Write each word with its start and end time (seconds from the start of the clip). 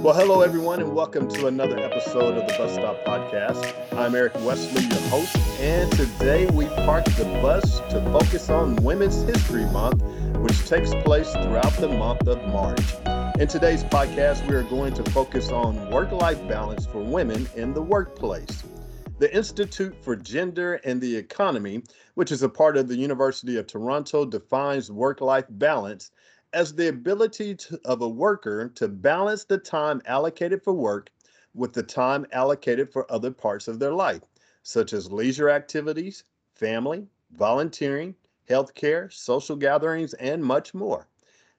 Well, 0.00 0.14
hello, 0.14 0.40
everyone, 0.40 0.80
and 0.80 0.94
welcome 0.94 1.28
to 1.28 1.46
another 1.48 1.78
episode 1.78 2.38
of 2.38 2.46
the 2.48 2.54
Bus 2.56 2.72
Stop 2.72 3.04
Podcast. 3.04 3.74
I'm 3.98 4.14
Eric 4.14 4.34
Wesley, 4.36 4.84
your 4.84 5.10
host, 5.10 5.36
and 5.60 5.92
today 5.92 6.46
we 6.46 6.64
park 6.68 7.04
the 7.04 7.26
bus 7.42 7.80
to 7.90 8.00
focus 8.10 8.48
on 8.48 8.76
Women's 8.76 9.20
History 9.24 9.66
Month, 9.66 10.02
which 10.38 10.66
takes 10.66 10.94
place 11.04 11.30
throughout 11.32 11.74
the 11.74 11.88
month 11.88 12.26
of 12.28 12.38
March. 12.48 12.80
In 13.38 13.46
today's 13.46 13.84
podcast, 13.84 14.48
we 14.48 14.54
are 14.54 14.62
going 14.62 14.94
to 14.94 15.04
focus 15.10 15.50
on 15.50 15.90
work 15.90 16.12
life 16.12 16.40
balance 16.48 16.86
for 16.86 17.00
women 17.00 17.46
in 17.54 17.74
the 17.74 17.82
workplace. 17.82 18.64
The 19.18 19.36
Institute 19.36 19.94
for 20.02 20.16
Gender 20.16 20.80
and 20.86 20.98
the 20.98 21.14
Economy, 21.14 21.82
which 22.14 22.32
is 22.32 22.42
a 22.42 22.48
part 22.48 22.78
of 22.78 22.88
the 22.88 22.96
University 22.96 23.58
of 23.58 23.66
Toronto, 23.66 24.24
defines 24.24 24.90
work 24.90 25.20
life 25.20 25.44
balance 25.50 26.10
as 26.52 26.74
the 26.74 26.88
ability 26.88 27.54
to, 27.54 27.80
of 27.84 28.02
a 28.02 28.08
worker 28.08 28.68
to 28.68 28.88
balance 28.88 29.44
the 29.44 29.58
time 29.58 30.02
allocated 30.06 30.62
for 30.62 30.72
work 30.72 31.10
with 31.54 31.72
the 31.72 31.82
time 31.82 32.26
allocated 32.32 32.92
for 32.92 33.10
other 33.10 33.30
parts 33.30 33.68
of 33.68 33.78
their 33.78 33.92
life, 33.92 34.22
such 34.62 34.92
as 34.92 35.12
leisure 35.12 35.48
activities, 35.50 36.24
family, 36.54 37.06
volunteering, 37.36 38.14
healthcare, 38.48 39.12
social 39.12 39.56
gatherings, 39.56 40.14
and 40.14 40.44
much 40.44 40.74
more. 40.74 41.06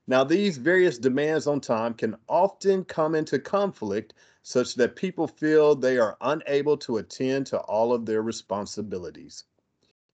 Now, 0.07 0.23
these 0.23 0.57
various 0.57 0.97
demands 0.97 1.47
on 1.47 1.61
time 1.61 1.93
can 1.93 2.17
often 2.27 2.83
come 2.83 3.15
into 3.15 3.39
conflict 3.39 4.13
such 4.43 4.75
that 4.75 4.95
people 4.95 5.27
feel 5.27 5.75
they 5.75 5.97
are 5.97 6.17
unable 6.21 6.75
to 6.77 6.97
attend 6.97 7.45
to 7.47 7.59
all 7.59 7.93
of 7.93 8.05
their 8.05 8.21
responsibilities. 8.21 9.45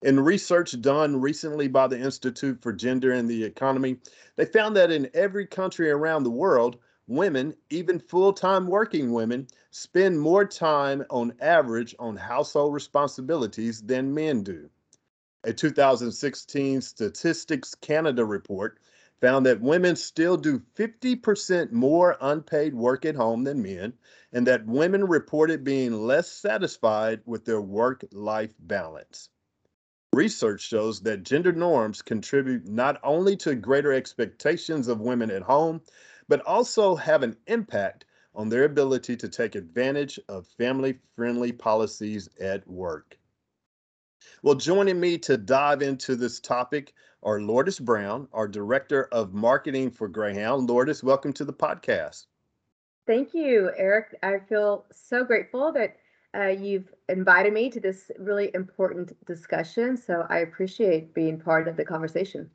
In 0.00 0.20
research 0.20 0.80
done 0.80 1.20
recently 1.20 1.66
by 1.66 1.88
the 1.88 1.98
Institute 1.98 2.62
for 2.62 2.72
Gender 2.72 3.10
and 3.10 3.28
the 3.28 3.42
Economy, 3.42 3.98
they 4.36 4.44
found 4.44 4.76
that 4.76 4.92
in 4.92 5.10
every 5.12 5.44
country 5.44 5.90
around 5.90 6.22
the 6.22 6.30
world, 6.30 6.78
women, 7.08 7.56
even 7.68 7.98
full 7.98 8.32
time 8.32 8.68
working 8.68 9.12
women, 9.12 9.48
spend 9.72 10.20
more 10.20 10.44
time 10.44 11.04
on 11.10 11.34
average 11.40 11.96
on 11.98 12.16
household 12.16 12.74
responsibilities 12.74 13.82
than 13.82 14.14
men 14.14 14.44
do. 14.44 14.70
A 15.42 15.52
2016 15.52 16.80
Statistics 16.80 17.74
Canada 17.74 18.24
report 18.24 18.78
found 19.20 19.46
that 19.46 19.60
women 19.60 19.96
still 19.96 20.36
do 20.36 20.60
50% 20.76 21.72
more 21.72 22.16
unpaid 22.20 22.72
work 22.72 23.04
at 23.04 23.16
home 23.16 23.42
than 23.42 23.62
men, 23.62 23.92
and 24.32 24.46
that 24.46 24.64
women 24.64 25.08
reported 25.08 25.64
being 25.64 26.06
less 26.06 26.30
satisfied 26.30 27.20
with 27.26 27.44
their 27.44 27.60
work 27.60 28.04
life 28.12 28.54
balance. 28.60 29.28
Research 30.14 30.62
shows 30.62 31.00
that 31.02 31.22
gender 31.22 31.52
norms 31.52 32.00
contribute 32.00 32.66
not 32.66 32.98
only 33.04 33.36
to 33.36 33.54
greater 33.54 33.92
expectations 33.92 34.88
of 34.88 35.00
women 35.00 35.30
at 35.30 35.42
home, 35.42 35.82
but 36.28 36.40
also 36.46 36.96
have 36.96 37.22
an 37.22 37.36
impact 37.46 38.06
on 38.34 38.48
their 38.48 38.64
ability 38.64 39.16
to 39.16 39.28
take 39.28 39.54
advantage 39.54 40.18
of 40.28 40.46
family 40.46 40.98
friendly 41.14 41.52
policies 41.52 42.28
at 42.40 42.66
work. 42.66 43.18
Well, 44.42 44.54
joining 44.54 44.98
me 44.98 45.18
to 45.18 45.36
dive 45.36 45.82
into 45.82 46.16
this 46.16 46.40
topic 46.40 46.94
are 47.22 47.40
Lourdes 47.40 47.78
Brown, 47.78 48.28
our 48.32 48.48
Director 48.48 49.08
of 49.12 49.34
Marketing 49.34 49.90
for 49.90 50.08
Greyhound. 50.08 50.68
Lourdes, 50.68 51.04
welcome 51.04 51.32
to 51.34 51.44
the 51.44 51.52
podcast. 51.52 52.26
Thank 53.06 53.34
you, 53.34 53.72
Eric. 53.76 54.16
I 54.22 54.38
feel 54.48 54.86
so 54.92 55.24
grateful 55.24 55.72
that 55.72 55.96
uh, 56.36 56.48
you've 56.48 56.92
invited 57.08 57.52
me 57.52 57.70
to 57.70 57.80
this 57.80 58.10
really 58.18 58.50
important 58.54 59.12
discussion. 59.26 59.96
So 59.96 60.26
I 60.28 60.38
appreciate 60.38 61.14
being 61.14 61.38
part 61.38 61.68
of 61.68 61.76
the 61.76 61.84
conversation. 61.84 62.50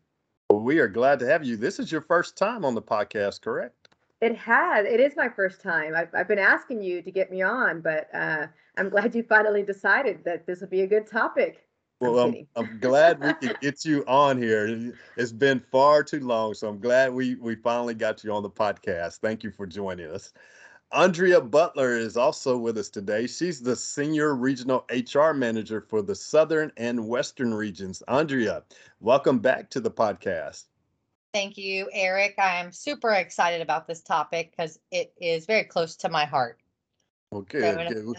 Well, 0.49 0.61
we 0.61 0.79
are 0.79 0.87
glad 0.87 1.19
to 1.19 1.27
have 1.27 1.43
you. 1.43 1.57
This 1.57 1.79
is 1.79 1.91
your 1.91 2.01
first 2.01 2.37
time 2.37 2.63
on 2.63 2.75
the 2.75 2.81
podcast, 2.81 3.41
correct? 3.41 3.89
It 4.21 4.37
has. 4.37 4.85
It 4.85 4.99
is 4.99 5.15
my 5.17 5.27
first 5.27 5.61
time. 5.61 5.95
I've, 5.95 6.13
I've 6.13 6.27
been 6.27 6.39
asking 6.39 6.81
you 6.81 7.01
to 7.01 7.11
get 7.11 7.31
me 7.31 7.41
on, 7.41 7.81
but 7.81 8.07
uh, 8.13 8.47
I'm 8.77 8.89
glad 8.89 9.15
you 9.15 9.23
finally 9.23 9.63
decided 9.63 10.23
that 10.23 10.45
this 10.45 10.61
would 10.61 10.69
be 10.69 10.81
a 10.81 10.87
good 10.87 11.07
topic. 11.07 11.67
Well, 11.99 12.19
I'm, 12.19 12.35
I'm, 12.55 12.65
I'm 12.67 12.79
glad 12.79 13.23
we 13.23 13.33
could 13.33 13.59
get 13.61 13.85
you 13.85 14.03
on 14.07 14.37
here. 14.37 14.93
It's 15.17 15.31
been 15.31 15.59
far 15.59 16.03
too 16.03 16.19
long, 16.19 16.53
so 16.53 16.67
I'm 16.67 16.79
glad 16.79 17.13
we 17.13 17.35
we 17.35 17.55
finally 17.55 17.93
got 17.93 18.23
you 18.23 18.33
on 18.33 18.43
the 18.43 18.49
podcast. 18.49 19.19
Thank 19.19 19.43
you 19.43 19.51
for 19.51 19.65
joining 19.65 20.07
us. 20.07 20.33
Andrea 20.93 21.41
Butler 21.41 21.97
is 21.97 22.17
also 22.17 22.55
with 22.55 22.77
us 22.77 22.87
today. 22.87 23.25
She's 23.25 23.59
the 23.59 23.75
Senior 23.75 24.35
Regional 24.35 24.85
HR 24.91 25.31
Manager 25.31 25.81
for 25.81 26.03
the 26.03 26.13
Southern 26.13 26.71
and 26.77 27.07
Western 27.07 27.51
regions. 27.51 28.03
Andrea, 28.07 28.61
welcome 28.99 29.39
back 29.39 29.71
to 29.71 29.79
the 29.79 29.89
podcast. 29.89 30.65
Thank 31.33 31.57
you, 31.57 31.89
Eric. 31.93 32.35
I'm 32.37 32.71
super 32.71 33.11
excited 33.13 33.59
about 33.59 33.87
this 33.87 34.03
topic 34.03 34.51
because 34.51 34.77
it 34.91 35.11
is 35.19 35.47
very 35.47 35.63
close 35.63 35.95
to 35.95 36.09
my 36.09 36.25
heart. 36.25 36.59
Good. 37.49 37.91
So. 37.91 38.13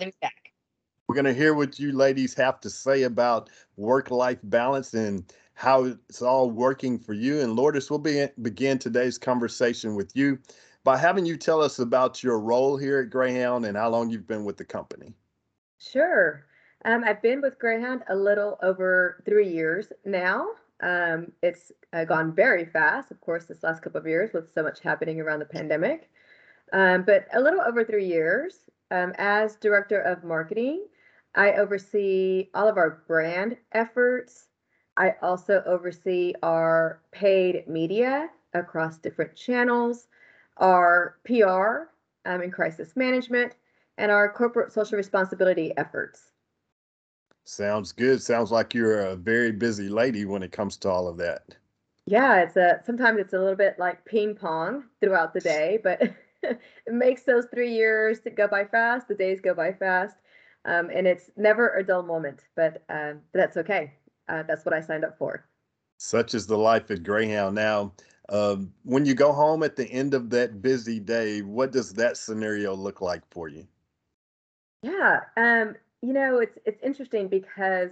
We're 1.07 1.15
going 1.15 1.27
to 1.27 1.35
hear 1.35 1.55
what 1.55 1.79
you 1.79 1.93
ladies 1.93 2.35
have 2.35 2.59
to 2.61 2.71
say 2.71 3.05
about 3.05 3.51
work 3.77 4.11
life 4.11 4.41
balance 4.43 4.95
and 4.95 5.33
how 5.55 5.85
it's 5.85 6.23
all 6.23 6.51
working 6.51 6.99
for 6.99 7.13
you. 7.13 7.41
And 7.41 7.55
Lourdes, 7.55 7.89
we'll 7.89 8.01
be, 8.01 8.27
begin 8.43 8.81
today's 8.81 9.17
conversation 9.17 9.95
with 9.95 10.11
you 10.17 10.41
by 10.85 10.99
having 10.99 11.25
you 11.25 11.37
tell 11.37 11.63
us 11.63 11.79
about 11.79 12.23
your 12.23 12.39
role 12.39 12.77
here 12.77 13.01
at 13.01 13.11
Greyhound 13.11 13.65
and 13.65 13.77
how 13.77 13.89
long 13.89 14.11
you've 14.11 14.27
been 14.27 14.45
with 14.45 14.59
the 14.59 14.65
company. 14.65 15.15
Sure. 15.79 16.45
Um, 16.85 17.03
I've 17.05 17.23
been 17.23 17.41
with 17.41 17.59
Greyhound 17.59 18.03
a 18.09 18.15
little 18.15 18.59
over 18.63 19.23
three 19.25 19.49
years 19.49 19.91
now. 20.05 20.47
Um, 20.83 21.33
it's 21.43 21.73
uh, 21.95 22.05
gone 22.05 22.35
very 22.35 22.67
fast, 22.67 23.11
of 23.11 23.21
course, 23.23 23.47
this 23.47 23.63
last 23.63 23.83
couple 23.83 24.01
of 24.01 24.07
years 24.07 24.35
with 24.35 24.53
so 24.53 24.63
much 24.63 24.81
happening 24.81 25.21
around 25.21 25.39
the 25.39 25.47
pandemic. 25.47 26.11
Um, 26.73 27.03
but 27.03 27.27
a 27.33 27.41
little 27.41 27.61
over 27.61 27.85
three 27.85 28.07
years. 28.07 28.59
Um, 28.91 29.15
as 29.17 29.57
director 29.57 30.01
of 30.01 30.23
marketing, 30.25 30.87
I 31.35 31.55
oversee 31.55 32.51
all 32.55 32.69
of 32.69 32.77
our 32.77 33.03
brand 33.09 33.57
efforts. 33.73 34.49
I 34.99 35.15
also 35.23 35.63
oversee 35.65 36.35
our 36.43 37.01
paid 37.11 37.67
media 37.67 38.29
across 38.53 38.99
different 38.99 39.35
channels 39.35 40.07
our 40.59 41.19
PR 41.25 41.91
um, 42.27 42.41
and 42.41 42.53
crisis 42.53 42.97
management, 42.97 43.55
and 43.99 44.11
our 44.11 44.33
corporate 44.33 44.73
social 44.73 44.97
responsibility 44.97 45.73
efforts. 45.77 46.33
Sounds 47.45 47.93
good. 47.93 48.23
Sounds 48.23 48.51
like 48.51 48.75
you're 48.75 49.01
a 49.01 49.17
very 49.17 49.53
busy 49.53 49.89
lady 49.89 50.25
when 50.25 50.43
it 50.43 50.53
comes 50.53 50.77
to 50.79 50.89
all 50.89 51.07
of 51.07 51.19
that. 51.19 51.55
Yeah, 52.07 52.43
it's 52.43 52.57
a 52.57 52.81
sometimes 52.85 53.19
it's 53.19 53.33
a 53.33 53.39
little 53.39 53.57
bit 53.57 53.79
like 53.79 54.05
ping 54.05 54.35
pong 54.35 54.85
throughout 55.01 55.35
the 55.35 55.41
day, 55.41 55.79
but 55.83 56.03
it 56.43 56.61
makes 56.87 57.23
those 57.23 57.47
three 57.53 57.73
years 57.73 58.21
go 58.37 58.49
by 58.49 58.65
fast. 58.65 59.09
The 59.09 59.15
days 59.15 59.41
go 59.41 59.55
by 59.55 59.73
fast, 59.73 60.17
um, 60.65 60.91
and 60.93 61.07
it's 61.07 61.31
never 61.37 61.75
a 61.77 61.85
dull 61.85 62.03
moment. 62.03 62.45
But 62.57 62.83
uh, 62.89 63.15
that's 63.33 63.57
okay. 63.59 63.93
Uh, 64.29 64.43
that's 64.43 64.65
what 64.65 64.75
I 64.75 64.81
signed 64.81 65.05
up 65.05 65.19
for. 65.19 65.47
Such 65.99 66.35
is 66.35 66.47
the 66.47 66.59
life 66.59 66.91
at 66.91 67.03
Greyhound. 67.03 67.55
Now, 67.55 67.93
um, 68.29 68.73
when 68.85 69.05
you 69.05 69.15
go 69.15 69.33
home 69.33 69.63
at 69.63 69.77
the 69.77 69.87
end 69.87 70.15
of 70.15 70.31
that 70.31 70.63
busy 70.63 70.99
day, 70.99 71.43
what 71.43 71.73
does 71.73 71.93
that 71.95 72.17
scenario 72.17 72.75
look 72.75 73.01
like 73.01 73.23
for 73.31 73.49
you? 73.49 73.67
Yeah, 74.83 75.21
um, 75.37 75.77
you 76.03 76.13
know, 76.13 76.39
it's 76.39 76.59
it's 76.65 76.83
interesting 76.83 77.29
because 77.29 77.91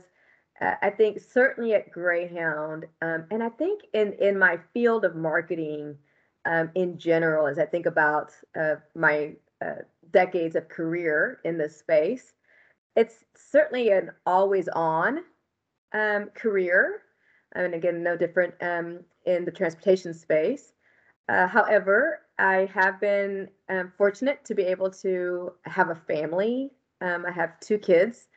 uh, 0.61 0.75
I 0.83 0.91
think 0.91 1.21
certainly 1.21 1.75
at 1.75 1.91
Greyhound, 1.91 2.87
um, 3.01 3.25
and 3.31 3.43
I 3.43 3.49
think 3.49 3.83
in 3.95 4.13
in 4.15 4.39
my 4.39 4.59
field 4.75 5.05
of 5.05 5.17
marketing 5.17 5.97
um, 6.45 6.71
in 6.75 6.99
general, 6.99 7.47
as 7.47 7.59
I 7.59 7.67
think 7.67 7.87
about 7.87 8.33
uh, 8.59 8.77
my 8.95 9.33
uh, 9.65 9.83
decades 10.11 10.57
of 10.57 10.69
career 10.69 11.41
in 11.45 11.57
this 11.57 11.77
space, 11.77 12.35
it's 12.97 13.25
certainly 13.35 13.91
an 13.91 14.11
always 14.27 14.69
on 14.69 15.21
um, 15.93 16.31
career. 16.35 17.03
And 17.55 17.75
again, 17.75 18.03
no 18.03 18.17
different 18.17 18.55
um, 18.61 19.01
in 19.27 19.45
the 19.45 19.51
transportation 19.51 20.15
space. 20.15 20.73
Uh, 21.29 21.47
however, 21.47 22.23
I 22.39 22.69
have 22.75 23.01
been 23.01 23.49
um, 23.69 23.93
fortunate 23.97 24.45
to 24.47 24.55
be 24.55 24.63
able 24.63 24.91
to 24.91 25.53
have 25.65 25.91
a 25.91 25.95
family. 25.95 26.71
Um, 27.01 27.25
I 27.27 27.31
have 27.33 27.61
two 27.61 27.79
kids 27.79 28.29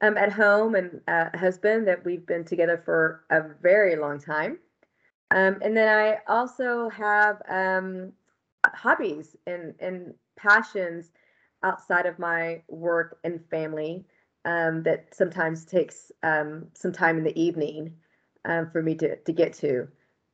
um, 0.00 0.16
at 0.16 0.32
home 0.32 0.74
and 0.74 1.00
a 1.08 1.36
husband 1.36 1.86
that 1.88 2.04
we've 2.04 2.26
been 2.26 2.44
together 2.44 2.80
for 2.84 3.24
a 3.30 3.42
very 3.62 3.96
long 3.96 4.18
time. 4.20 4.58
Um, 5.30 5.58
and 5.62 5.76
then 5.76 5.88
I 5.88 6.18
also 6.28 6.88
have 6.90 7.40
um, 7.48 8.12
hobbies 8.74 9.36
and, 9.46 9.74
and 9.80 10.14
passions 10.36 11.10
outside 11.62 12.06
of 12.06 12.18
my 12.18 12.62
work 12.68 13.18
and 13.24 13.40
family 13.50 14.04
that 14.44 15.06
sometimes 15.12 15.64
takes 15.64 16.12
some 16.22 16.92
time 16.92 17.18
in 17.18 17.24
the 17.24 17.40
evening 17.40 17.92
for 18.72 18.82
me 18.82 18.94
to, 18.96 19.16
to 19.16 19.32
get 19.32 19.52
to. 19.54 19.88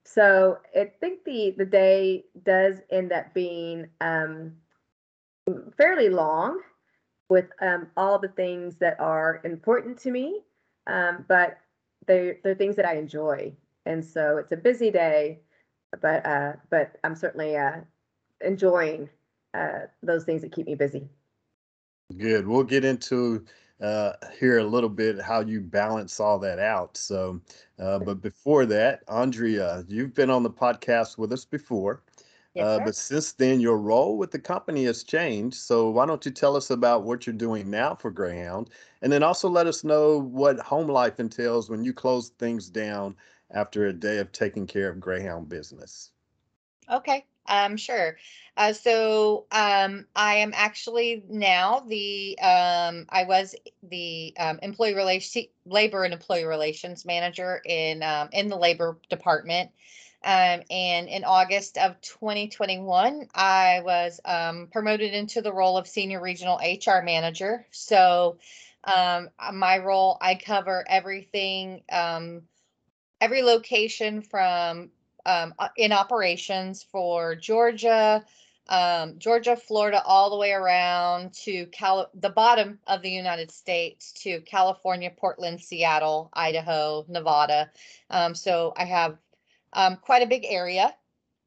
So 0.04 0.58
I 0.76 0.90
think 1.00 1.24
the 1.24 1.54
the 1.56 1.64
day 1.64 2.24
does 2.44 2.80
end 2.90 3.12
up 3.12 3.32
being 3.34 3.86
um, 4.00 4.52
fairly 5.76 6.08
long 6.08 6.60
with 7.28 7.46
um, 7.60 7.86
all 7.96 8.18
the 8.18 8.28
things 8.28 8.76
that 8.76 8.98
are 9.00 9.40
important 9.44 9.98
to 10.00 10.10
me, 10.10 10.40
um, 10.86 11.24
but 11.28 11.58
they're, 12.06 12.36
they're 12.42 12.54
things 12.54 12.76
that 12.76 12.84
I 12.84 12.96
enjoy. 12.96 13.54
And 13.86 14.04
so 14.04 14.36
it's 14.36 14.52
a 14.52 14.56
busy 14.56 14.90
day, 14.90 15.40
but 16.00 16.26
uh, 16.26 16.52
but 16.70 16.98
I'm 17.04 17.14
certainly 17.14 17.56
uh, 17.56 17.80
enjoying 18.40 19.08
uh, 19.54 19.86
those 20.02 20.24
things 20.24 20.42
that 20.42 20.52
keep 20.52 20.66
me 20.66 20.74
busy. 20.74 21.08
Good. 22.16 22.46
We'll 22.46 22.64
get 22.64 22.84
into 22.84 23.44
uh, 23.82 24.12
here 24.38 24.58
a 24.58 24.64
little 24.64 24.88
bit 24.88 25.20
how 25.20 25.40
you 25.40 25.60
balance 25.60 26.20
all 26.20 26.38
that 26.38 26.58
out. 26.58 26.96
So, 26.96 27.40
uh, 27.78 27.98
but 27.98 28.22
before 28.22 28.64
that, 28.66 29.02
Andrea, 29.08 29.84
you've 29.88 30.14
been 30.14 30.30
on 30.30 30.42
the 30.44 30.50
podcast 30.50 31.18
with 31.18 31.32
us 31.32 31.44
before. 31.44 32.02
Yes, 32.54 32.64
Uh, 32.66 32.80
but 32.84 32.94
since 32.96 33.32
then, 33.32 33.60
your 33.60 33.78
role 33.78 34.18
with 34.18 34.30
the 34.30 34.38
company 34.38 34.84
has 34.84 35.04
changed. 35.04 35.56
So 35.56 35.90
why 35.90 36.06
don't 36.06 36.24
you 36.24 36.30
tell 36.30 36.56
us 36.56 36.70
about 36.70 37.02
what 37.04 37.26
you're 37.26 37.34
doing 37.34 37.70
now 37.70 37.94
for 37.94 38.10
Greyhound, 38.10 38.70
and 39.02 39.12
then 39.12 39.22
also 39.22 39.48
let 39.48 39.66
us 39.66 39.84
know 39.84 40.18
what 40.20 40.60
home 40.60 40.88
life 40.88 41.18
entails 41.18 41.70
when 41.70 41.82
you 41.84 41.92
close 41.92 42.28
things 42.30 42.68
down 42.70 43.16
after 43.50 43.86
a 43.86 43.92
day 43.92 44.18
of 44.18 44.32
taking 44.32 44.66
care 44.66 44.88
of 44.90 45.00
Greyhound 45.00 45.48
business. 45.48 46.12
Okay, 46.90 47.26
um, 47.46 47.76
sure. 47.76 48.16
Uh, 48.56 48.72
so 48.72 49.46
um, 49.50 50.06
I 50.14 50.36
am 50.36 50.52
actually 50.54 51.24
now 51.28 51.80
the 51.80 52.38
um, 52.40 53.06
I 53.08 53.24
was 53.24 53.54
the 53.82 54.34
um, 54.38 54.58
employee 54.62 54.94
relations, 54.94 55.48
labor 55.64 56.04
and 56.04 56.12
employee 56.12 56.44
relations 56.44 57.04
manager 57.04 57.62
in 57.64 58.02
um, 58.02 58.28
in 58.32 58.48
the 58.48 58.56
labor 58.56 58.98
department. 59.08 59.70
Um, 60.24 60.62
and 60.70 61.08
in 61.08 61.24
August 61.24 61.78
of 61.78 62.00
2021, 62.00 63.26
I 63.34 63.80
was 63.84 64.20
um, 64.24 64.68
promoted 64.70 65.14
into 65.14 65.42
the 65.42 65.52
role 65.52 65.76
of 65.76 65.88
senior 65.88 66.20
regional 66.20 66.58
HR 66.58 67.02
manager. 67.02 67.66
So 67.72 68.38
um, 68.84 69.30
uh, 69.38 69.52
my 69.52 69.78
role, 69.78 70.18
I 70.20 70.36
cover 70.36 70.84
everything, 70.88 71.82
um, 71.90 72.42
every 73.20 73.42
location 73.42 74.22
from 74.22 74.90
um, 75.26 75.54
uh, 75.58 75.68
in 75.76 75.92
operations 75.92 76.82
for 76.82 77.34
Georgia, 77.34 78.24
um, 78.68 79.18
Georgia, 79.18 79.56
Florida, 79.56 80.02
all 80.04 80.30
the 80.30 80.36
way 80.36 80.52
around 80.52 81.32
to 81.32 81.66
the 82.14 82.30
bottom 82.30 82.78
of 82.86 83.02
the 83.02 83.10
United 83.10 83.50
States 83.50 84.12
to 84.12 84.40
California, 84.42 85.10
Portland, 85.14 85.60
Seattle, 85.60 86.30
Idaho, 86.32 87.04
Nevada. 87.08 87.70
Um, 88.10 88.34
so 88.34 88.72
I 88.76 88.84
have 88.84 89.18
um, 89.72 89.96
quite 89.96 90.22
a 90.22 90.26
big 90.26 90.44
area. 90.46 90.94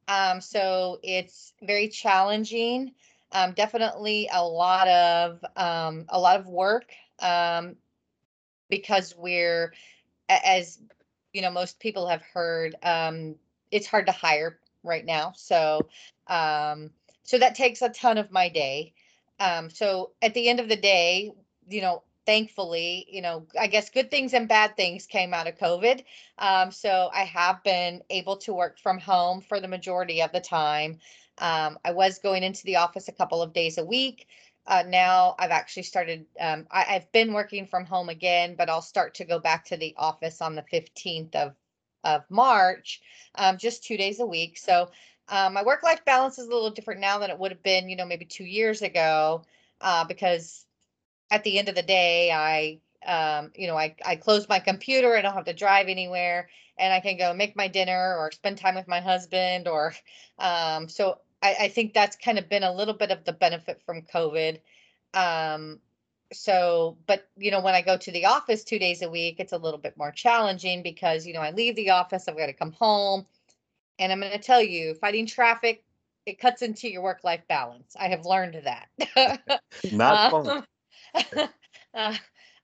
Um, 0.08 0.42
so 0.42 1.00
it's 1.04 1.54
very 1.64 1.88
challenging. 1.88 2.92
Um, 3.32 3.54
definitely 3.54 4.30
a 4.32 4.46
lot 4.46 4.88
of 4.88 5.44
um, 5.56 6.06
a 6.10 6.20
lot 6.20 6.40
of 6.40 6.48
work 6.48 6.92
because 8.70 9.16
we're 9.18 9.74
as 10.30 10.80
you 11.34 11.42
know 11.42 11.52
most 11.52 11.80
people 11.80 12.08
have 12.08 12.22
heard 12.22 12.76
it's 13.72 13.88
hard 13.88 14.06
to 14.08 14.12
hire 14.12 14.60
right 14.84 15.06
now. 15.06 15.34
So 15.36 15.88
um, 16.28 16.92
so 17.24 17.38
that 17.40 17.56
takes 17.56 17.82
a 17.82 17.90
ton 17.90 18.18
of 18.18 18.32
my 18.32 18.50
day. 18.50 18.94
Um, 19.40 19.70
so 19.70 20.12
at 20.22 20.34
the 20.34 20.48
end 20.48 20.60
of 20.60 20.70
the 20.70 20.76
day, 20.76 21.32
you 21.68 21.82
know, 21.82 22.04
thankfully, 22.26 23.06
you 23.10 23.22
know, 23.22 23.46
I 23.60 23.68
guess 23.68 23.90
good 23.90 24.10
things 24.10 24.34
and 24.34 24.48
bad 24.48 24.76
things 24.76 25.06
came 25.06 25.34
out 25.34 25.48
of 25.48 25.58
COVID. 25.58 26.04
Um, 26.38 26.72
so 26.72 27.10
I 27.14 27.24
have 27.24 27.64
been 27.64 28.02
able 28.10 28.38
to 28.38 28.54
work 28.54 28.80
from 28.80 29.00
home 29.00 29.42
for 29.42 29.60
the 29.60 29.68
majority 29.68 30.22
of 30.22 30.32
the 30.32 30.40
time. 30.40 31.00
Um, 31.38 31.78
I 31.84 31.92
was 31.92 32.20
going 32.20 32.44
into 32.44 32.64
the 32.64 32.78
office 32.78 33.08
a 33.08 33.14
couple 33.14 33.42
of 33.42 33.54
days 33.54 33.78
a 33.78 33.86
week. 33.86 34.28
Uh, 34.68 34.84
now 34.88 35.36
I've 35.38 35.52
actually 35.52 35.84
started, 35.84 36.26
um, 36.40 36.66
I, 36.72 36.96
I've 36.96 37.12
been 37.12 37.34
working 37.34 37.68
from 37.68 37.86
home 37.86 38.10
again, 38.10 38.56
but 38.58 38.70
I'll 38.70 38.82
start 38.82 39.16
to 39.16 39.26
go 39.26 39.40
back 39.40 39.66
to 39.66 39.78
the 39.78 39.94
office 39.98 40.42
on 40.42 40.56
the 40.56 40.64
15th 40.74 41.36
of, 41.36 41.54
of 42.06 42.24
March, 42.30 43.02
um, 43.36 43.58
just 43.58 43.84
two 43.84 43.98
days 43.98 44.22
a 44.22 44.26
week. 44.26 44.58
So 44.58 44.90
um, 45.28 45.54
my 45.54 45.64
work 45.64 45.84
life 45.84 46.06
balance 46.06 46.40
is 46.40 46.48
a 46.48 46.54
little 46.54 46.70
different 46.70 47.02
now 47.02 47.20
than 47.20 47.32
it 47.32 47.40
would 47.40 47.52
have 47.52 47.64
been, 47.64 47.90
you 47.90 47.96
know, 47.96 48.06
maybe 48.06 48.26
two 48.26 48.46
years 48.46 48.82
ago, 48.82 49.44
uh, 49.82 50.06
because 50.06 50.66
at 51.32 51.44
the 51.44 51.58
end 51.58 51.68
of 51.68 51.76
the 51.76 51.82
day, 51.82 52.32
I, 52.32 52.80
um, 53.06 53.52
you 53.56 53.68
know, 53.68 53.78
I, 53.78 53.96
I 54.06 54.16
close 54.16 54.48
my 54.48 54.60
computer, 54.60 55.16
I 55.16 55.22
don't 55.22 55.34
have 55.34 55.46
to 55.46 55.54
drive 55.54 55.88
anywhere, 55.88 56.50
and 56.78 56.94
I 56.94 57.00
can 57.00 57.18
go 57.18 57.34
make 57.34 57.56
my 57.56 57.68
dinner 57.68 58.16
or 58.18 58.32
spend 58.32 58.58
time 58.58 58.76
with 58.76 58.88
my 58.88 59.02
husband, 59.02 59.68
or 59.68 59.94
um, 60.40 60.88
so 60.88 61.20
I, 61.42 61.56
I 61.62 61.68
think 61.70 61.94
that's 61.94 62.16
kind 62.16 62.38
of 62.38 62.50
been 62.50 62.64
a 62.64 62.74
little 62.74 62.94
bit 62.94 63.12
of 63.12 63.24
the 63.26 63.34
benefit 63.34 63.82
from 63.86 64.04
COVID. 64.04 64.60
Um, 65.14 65.80
so, 66.36 66.98
but 67.08 67.28
you 67.38 67.52
know, 67.52 67.62
when 67.62 67.76
I 67.76 67.82
go 67.82 67.98
to 67.98 68.12
the 68.12 68.26
office 68.26 68.64
two 68.64 68.80
days 68.80 69.02
a 69.02 69.10
week, 69.10 69.38
it's 69.40 69.54
a 69.54 69.58
little 69.58 69.80
bit 69.80 69.98
more 69.98 70.12
challenging 70.12 70.84
because, 70.84 71.26
you 71.26 71.34
know, 71.34 71.42
I 71.42 71.52
leave 71.52 71.76
the 71.76 71.92
office, 71.92 72.28
I've 72.28 72.38
got 72.38 72.48
to 72.48 72.54
come 72.54 72.74
home. 72.74 73.26
And 73.98 74.12
I'm 74.12 74.20
going 74.20 74.32
to 74.32 74.40
tell 74.40 74.62
you, 74.62 74.94
fighting 74.96 75.26
traffic, 75.26 75.84
it 76.26 76.40
cuts 76.40 76.62
into 76.62 76.90
your 76.90 77.02
work 77.02 77.24
life 77.24 77.42
balance. 77.48 77.96
I 77.98 78.10
have 78.10 78.26
learned 78.26 78.62
that. 78.64 79.60
Not 79.92 80.32
fun. 80.32 80.64
Um, 81.14 81.50
uh, 81.94 82.16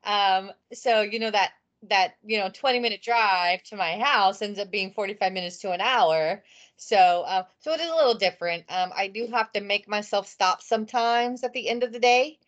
um, 0.04 0.52
so 0.74 1.02
you 1.02 1.20
know 1.20 1.32
that 1.32 1.52
that 1.90 2.16
you 2.24 2.38
know 2.38 2.50
20 2.50 2.80
minute 2.80 3.02
drive 3.02 3.64
to 3.64 3.76
my 3.76 3.98
house 3.98 4.42
ends 4.42 4.60
up 4.60 4.72
being 4.72 4.92
45 4.92 5.32
minutes 5.34 5.60
to 5.60 5.72
an 5.72 5.82
hour. 5.82 6.44
So 6.78 6.98
uh, 6.98 7.44
so 7.60 7.74
it 7.74 7.80
is 7.80 7.90
a 7.90 7.96
little 7.96 8.16
different. 8.16 8.66
Um, 8.70 8.92
I 8.96 9.08
do 9.08 9.28
have 9.32 9.52
to 9.54 9.62
make 9.62 9.88
myself 9.88 10.28
stop 10.28 10.62
sometimes 10.62 11.44
at 11.44 11.54
the 11.54 11.70
end 11.70 11.84
of 11.84 11.92
the 11.92 12.00
day. 12.00 12.40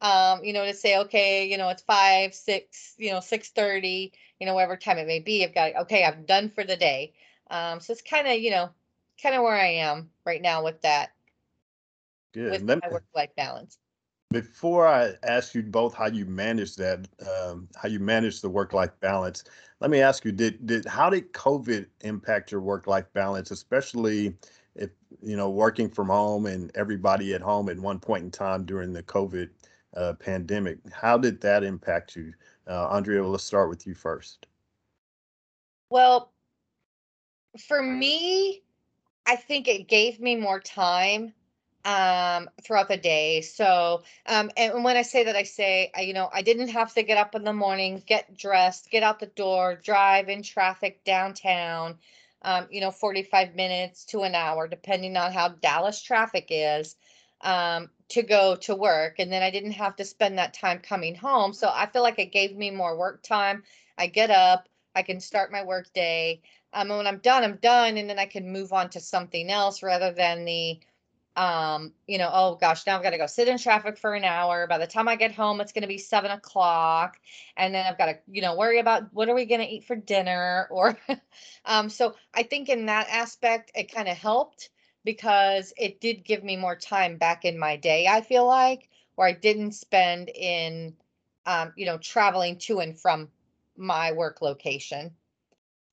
Um, 0.00 0.44
you 0.44 0.52
know, 0.52 0.64
to 0.64 0.74
say, 0.74 0.98
okay, 0.98 1.48
you 1.50 1.58
know, 1.58 1.68
it's 1.70 1.82
five, 1.82 2.34
six, 2.34 2.94
you 2.98 3.10
know, 3.10 3.20
six 3.20 3.48
thirty, 3.48 4.12
you 4.38 4.46
know, 4.46 4.54
whatever 4.54 4.76
time 4.76 4.98
it 4.98 5.06
may 5.06 5.18
be. 5.18 5.44
I've 5.44 5.54
got 5.54 5.74
okay, 5.82 6.04
I'm 6.04 6.24
done 6.24 6.50
for 6.50 6.64
the 6.64 6.76
day. 6.76 7.12
Um, 7.50 7.80
so 7.80 7.92
it's 7.92 8.02
kind 8.02 8.28
of, 8.28 8.38
you 8.38 8.50
know, 8.50 8.70
kind 9.20 9.34
of 9.34 9.42
where 9.42 9.56
I 9.56 9.72
am 9.72 10.10
right 10.24 10.40
now 10.40 10.62
with 10.62 10.80
that, 10.82 11.10
Good. 12.32 12.52
with 12.52 12.62
Let 12.62 12.82
my 12.82 12.88
me- 12.88 12.92
work 12.94 13.04
life 13.14 13.30
balance. 13.36 13.78
Before 14.30 14.86
I 14.86 15.14
ask 15.22 15.54
you 15.54 15.62
both 15.62 15.94
how 15.94 16.04
you 16.06 16.26
manage 16.26 16.76
that, 16.76 17.08
um, 17.26 17.66
how 17.74 17.88
you 17.88 17.98
manage 17.98 18.42
the 18.42 18.50
work-life 18.50 18.90
balance, 19.00 19.42
let 19.80 19.90
me 19.90 20.02
ask 20.02 20.22
you, 20.22 20.32
did, 20.32 20.66
did, 20.66 20.84
how 20.84 21.08
did 21.08 21.32
COVID 21.32 21.86
impact 22.02 22.52
your 22.52 22.60
work-life 22.60 23.06
balance, 23.14 23.50
especially 23.50 24.34
if, 24.74 24.90
you 25.22 25.34
know, 25.34 25.48
working 25.48 25.88
from 25.88 26.08
home 26.08 26.44
and 26.44 26.70
everybody 26.74 27.32
at 27.32 27.40
home 27.40 27.70
at 27.70 27.78
one 27.78 27.98
point 27.98 28.22
in 28.22 28.30
time 28.30 28.66
during 28.66 28.92
the 28.92 29.02
COVID 29.02 29.48
uh, 29.98 30.14
pandemic? 30.14 30.78
How 30.92 31.18
did 31.18 31.40
that 31.40 31.64
impact 31.64 32.14
you? 32.16 32.32
Uh, 32.66 32.88
Andrea, 32.88 33.26
let's 33.26 33.44
start 33.44 33.68
with 33.68 33.86
you 33.86 33.94
first. 33.94 34.46
Well, 35.90 36.32
for 37.66 37.82
me, 37.82 38.62
I 39.26 39.36
think 39.36 39.68
it 39.68 39.88
gave 39.88 40.20
me 40.20 40.36
more 40.36 40.60
time 40.60 41.34
um 41.84 42.50
throughout 42.62 42.88
the 42.88 42.96
day. 42.96 43.40
So, 43.40 44.02
um 44.26 44.50
and 44.56 44.84
when 44.84 44.96
I 44.96 45.02
say 45.02 45.24
that 45.24 45.36
I 45.36 45.44
say, 45.44 45.90
you 45.98 46.12
know, 46.12 46.28
I 46.32 46.42
didn't 46.42 46.68
have 46.68 46.92
to 46.94 47.02
get 47.02 47.18
up 47.18 47.34
in 47.34 47.44
the 47.44 47.52
morning, 47.52 48.02
get 48.06 48.36
dressed, 48.36 48.90
get 48.90 49.02
out 49.02 49.20
the 49.20 49.26
door, 49.26 49.76
drive 49.76 50.28
in 50.28 50.42
traffic 50.42 51.04
downtown. 51.04 51.98
Um, 52.42 52.68
you 52.70 52.80
know, 52.80 52.90
45 52.92 53.54
minutes 53.56 54.04
to 54.06 54.22
an 54.22 54.34
hour 54.34 54.68
depending 54.68 55.16
on 55.16 55.32
how 55.32 55.48
Dallas 55.48 56.02
traffic 56.02 56.48
is. 56.50 56.96
Um, 57.42 57.90
to 58.08 58.22
go 58.22 58.56
to 58.56 58.74
work 58.74 59.16
and 59.18 59.30
then 59.30 59.42
I 59.42 59.50
didn't 59.50 59.72
have 59.72 59.96
to 59.96 60.04
spend 60.04 60.38
that 60.38 60.54
time 60.54 60.78
coming 60.78 61.14
home. 61.14 61.52
So 61.52 61.70
I 61.72 61.86
feel 61.86 62.02
like 62.02 62.18
it 62.18 62.32
gave 62.32 62.56
me 62.56 62.70
more 62.70 62.96
work 62.96 63.22
time. 63.22 63.64
I 63.98 64.06
get 64.06 64.30
up, 64.30 64.68
I 64.94 65.02
can 65.02 65.20
start 65.20 65.52
my 65.52 65.64
work 65.64 65.92
day. 65.92 66.40
Um, 66.72 66.90
and 66.90 66.98
when 66.98 67.06
I'm 67.06 67.18
done, 67.18 67.44
I'm 67.44 67.56
done, 67.56 67.96
and 67.96 68.08
then 68.08 68.18
I 68.18 68.26
can 68.26 68.52
move 68.52 68.72
on 68.72 68.90
to 68.90 69.00
something 69.00 69.50
else 69.50 69.82
rather 69.82 70.12
than 70.12 70.44
the, 70.44 70.80
um, 71.36 71.92
you 72.06 72.18
know, 72.18 72.30
oh 72.32 72.56
gosh, 72.56 72.86
now 72.86 72.96
I've 72.96 73.02
got 73.02 73.10
to 73.10 73.18
go 73.18 73.26
sit 73.26 73.48
in 73.48 73.58
traffic 73.58 73.96
for 73.96 74.14
an 74.14 74.24
hour. 74.24 74.66
By 74.66 74.78
the 74.78 74.86
time 74.86 75.08
I 75.08 75.16
get 75.16 75.34
home, 75.34 75.60
it's 75.60 75.72
going 75.72 75.82
to 75.82 75.88
be 75.88 75.98
seven 75.98 76.30
o'clock, 76.30 77.18
and 77.56 77.74
then 77.74 77.86
I've 77.86 77.96
got 77.96 78.06
to, 78.06 78.18
you 78.30 78.42
know, 78.42 78.56
worry 78.56 78.80
about 78.80 79.12
what 79.14 79.28
are 79.28 79.34
we 79.34 79.46
going 79.46 79.60
to 79.62 79.66
eat 79.66 79.84
for 79.84 79.96
dinner, 79.96 80.68
or, 80.70 80.98
um, 81.64 81.88
so 81.88 82.14
I 82.34 82.42
think 82.42 82.68
in 82.68 82.86
that 82.86 83.08
aspect, 83.08 83.70
it 83.74 83.92
kind 83.94 84.08
of 84.08 84.16
helped 84.16 84.68
because 85.08 85.72
it 85.78 86.02
did 86.02 86.22
give 86.22 86.44
me 86.44 86.54
more 86.54 86.76
time 86.76 87.16
back 87.16 87.46
in 87.46 87.58
my 87.58 87.76
day. 87.76 88.06
I 88.06 88.20
feel 88.20 88.46
like 88.46 88.90
where 89.14 89.26
I 89.26 89.32
didn't 89.32 89.72
spend 89.72 90.28
in, 90.28 90.94
um, 91.46 91.72
you 91.76 91.86
know, 91.86 91.96
traveling 91.96 92.58
to 92.58 92.80
and 92.80 93.00
from 93.00 93.30
my 93.74 94.12
work 94.12 94.42
location. 94.42 95.12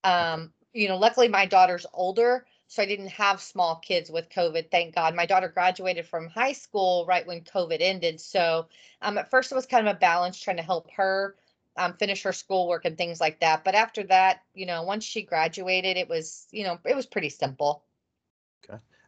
Um, 0.03 0.51
you 0.73 0.89
know, 0.89 0.97
luckily 0.97 1.29
my 1.29 1.45
daughter's 1.45 1.85
older, 1.93 2.45
so 2.67 2.83
I 2.83 2.87
didn't 2.87 3.07
have 3.07 3.41
small 3.41 3.77
kids 3.77 4.11
with 4.11 4.27
COVID, 4.27 4.69
thank 4.69 4.95
God. 4.95 5.15
My 5.15 5.25
daughter 5.25 5.47
graduated 5.47 6.05
from 6.05 6.27
high 6.27 6.51
school 6.51 7.05
right 7.07 7.25
when 7.25 7.39
COVID 7.39 7.77
ended. 7.79 8.19
So 8.19 8.67
um, 9.01 9.17
at 9.17 9.31
first 9.31 9.49
it 9.49 9.55
was 9.55 9.65
kind 9.65 9.87
of 9.87 9.95
a 9.95 9.99
balance 9.99 10.37
trying 10.37 10.57
to 10.57 10.61
help 10.61 10.91
her 10.91 11.37
um, 11.77 11.93
finish 11.93 12.21
her 12.23 12.33
schoolwork 12.33 12.83
and 12.83 12.97
things 12.97 13.21
like 13.21 13.39
that. 13.39 13.63
But 13.63 13.75
after 13.75 14.03
that, 14.07 14.41
you 14.53 14.65
know, 14.65 14.83
once 14.83 15.05
she 15.05 15.21
graduated, 15.21 15.95
it 15.95 16.09
was, 16.09 16.47
you 16.51 16.65
know, 16.65 16.79
it 16.83 16.97
was 16.97 17.05
pretty 17.05 17.29
simple. 17.29 17.85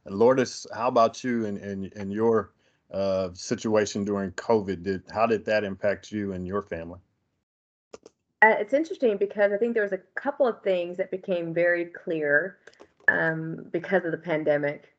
And 0.07 0.17
Lourdes, 0.17 0.65
how 0.73 0.87
about 0.87 1.21
you 1.21 1.45
and, 1.45 1.57
and, 1.57 1.91
and 1.95 2.13
your 2.13 2.53
uh, 2.91 3.29
situation 3.33 4.05
during 4.05 4.31
COVID? 4.31 4.81
Did, 4.81 5.03
how 5.11 5.25
did 5.27 5.43
that 5.45 5.65
impact 5.65 6.13
you 6.13 6.31
and 6.31 6.47
your 6.47 6.61
family? 6.61 6.99
Uh, 8.41 8.55
it's 8.57 8.73
interesting 8.73 9.17
because 9.17 9.51
I 9.51 9.57
think 9.57 9.73
there 9.73 9.83
was 9.83 9.91
a 9.91 10.01
couple 10.15 10.47
of 10.47 10.61
things 10.63 10.95
that 10.95 11.11
became 11.11 11.53
very 11.53 11.85
clear 11.85 12.59
um, 13.09 13.65
because 13.71 14.05
of 14.05 14.11
the 14.11 14.17
pandemic. 14.17 14.93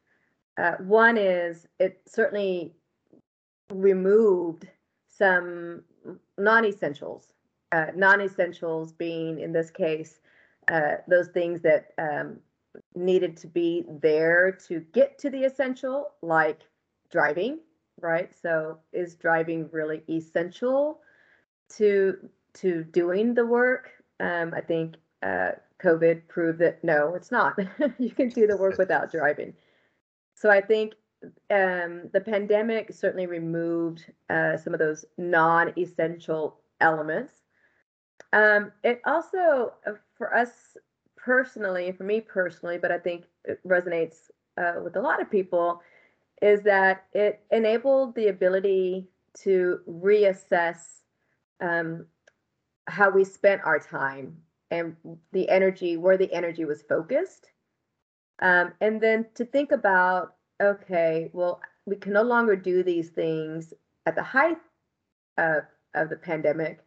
Uh, 0.59 0.73
one 0.81 1.17
is 1.17 1.67
it 1.79 2.03
certainly 2.07 2.75
removed 3.73 4.69
some 5.07 5.85
non-essentials. 6.37 7.33
Uh, 7.73 7.87
non-essentials 7.97 8.93
being, 8.93 9.41
in 9.41 9.53
this 9.53 9.71
case, 9.71 10.21
uh, 10.71 10.97
those 11.07 11.29
things 11.29 11.63
that 11.63 11.93
um, 11.97 12.39
needed 12.95 13.37
to 13.39 13.47
be 13.47 13.85
there 13.89 14.53
to 14.69 14.81
get 14.93 15.19
to 15.19 15.31
the 15.31 15.45
essential, 15.45 16.13
like 16.23 16.61
driving, 17.11 17.61
right? 18.01 18.31
So, 18.41 18.79
is 18.93 19.15
driving 19.15 19.69
really 19.73 20.03
essential 20.09 21.01
to 21.77 22.17
to 22.55 22.85
doing 22.85 23.35
the 23.35 23.47
work? 23.47 23.91
Um, 24.21 24.53
I 24.55 24.61
think 24.61 24.97
uh, 25.23 25.53
COVID 25.83 26.29
proved 26.29 26.59
that 26.61 26.83
no, 26.83 27.15
it's 27.15 27.31
not. 27.31 27.59
you 27.99 28.11
can 28.11 28.29
do 28.29 28.47
the 28.47 28.57
work 28.57 28.79
without 28.79 29.11
driving. 29.11 29.55
So 30.35 30.51
I 30.51 30.61
think 30.61 30.95
um, 31.51 32.11
the 32.13 32.23
pandemic 32.25 32.93
certainly 32.93 33.27
removed 33.27 34.05
uh, 34.31 34.57
some 34.57 34.73
of 34.73 34.79
those 34.79 35.05
non-essential 35.17 36.61
elements. 36.81 37.33
Um, 38.33 38.73
it 38.85 39.01
also, 39.05 39.73
uh, 39.87 39.93
for 40.17 40.35
us 40.35 40.77
personally, 41.29 41.93
for 41.93 42.05
me 42.05 42.23
personally, 42.23 42.79
but 42.79 42.91
I 42.91 42.99
think 42.99 43.27
it 43.45 43.61
resonates 43.67 44.31
uh, 44.57 44.81
with 44.83 44.97
a 44.97 45.01
lot 45.01 45.21
of 45.21 45.31
people, 45.31 45.83
is 46.41 46.63
that 46.63 47.05
it 47.13 47.41
enabled 47.51 48.15
the 48.15 48.29
ability 48.29 49.07
to 49.45 49.81
reassess 49.87 50.79
um, 51.61 52.07
how 52.87 53.11
we 53.11 53.25
spent 53.25 53.61
our 53.63 53.79
time 53.79 54.39
and 54.71 54.97
the 55.33 55.47
energy, 55.51 55.99
where 55.99 56.17
the 56.17 56.33
energy 56.33 56.65
was 56.65 56.81
focused. 56.89 57.51
Um, 58.41 58.73
and 58.81 58.99
then 58.99 59.27
to 59.35 59.45
think 59.45 59.71
about, 59.71 60.35
okay, 60.63 61.29
well, 61.35 61.61
we 61.85 61.97
can 61.97 62.15
no 62.15 62.23
longer 62.23 62.57
do 62.57 62.83
these 62.83 63.11
things 63.11 63.75
at 64.07 64.15
the 64.15 64.23
height 64.23 64.57
of, 65.37 65.65
of 65.95 66.09
the 66.09 66.17
pandemic. 66.17 66.81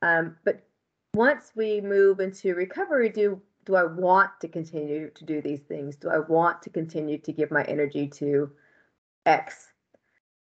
Um, 0.00 0.36
but 0.44 0.64
once 1.12 1.52
we 1.54 1.82
move 1.82 2.20
into 2.20 2.54
recovery, 2.54 3.10
do 3.10 3.38
do 3.64 3.76
I 3.76 3.84
want 3.84 4.30
to 4.40 4.48
continue 4.48 5.10
to 5.10 5.24
do 5.24 5.40
these 5.40 5.60
things? 5.60 5.96
Do 5.96 6.08
I 6.08 6.18
want 6.18 6.62
to 6.62 6.70
continue 6.70 7.18
to 7.18 7.32
give 7.32 7.50
my 7.50 7.62
energy 7.64 8.08
to 8.08 8.50
X? 9.26 9.68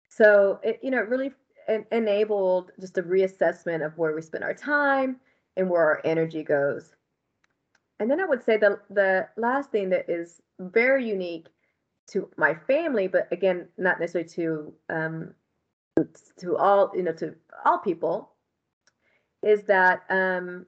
So 0.10 0.60
it, 0.64 0.80
you 0.82 0.92
know, 0.92 1.00
it 1.00 1.10
really 1.10 1.32
en- 1.68 1.86
enabled 1.92 2.72
just 2.80 2.98
a 2.98 3.04
reassessment 3.04 3.86
of 3.86 3.98
where 3.98 4.16
we 4.16 4.22
spend 4.22 4.44
our 4.44 4.54
time 4.54 5.18
and 5.56 5.70
where 5.70 5.84
our 5.84 6.02
energy 6.04 6.44
goes. 6.44 6.96
And 8.00 8.10
then 8.10 8.20
I 8.20 8.26
would 8.26 8.44
say 8.44 8.58
the 8.58 8.80
the 8.90 9.28
last 9.38 9.72
thing 9.72 9.90
that 9.90 10.10
is 10.10 10.42
very 10.60 11.08
unique 11.08 11.48
to 12.08 12.30
my 12.36 12.56
family, 12.56 13.08
but 13.08 13.28
again, 13.32 13.68
not 13.78 14.00
necessarily 14.00 14.30
to 14.30 14.74
um, 14.90 15.34
to 16.40 16.58
all 16.58 16.92
you 16.96 17.04
know 17.04 17.14
to 17.14 17.36
all 17.64 17.78
people, 17.78 18.32
is 19.44 19.64
that 19.66 20.04
um, 20.10 20.66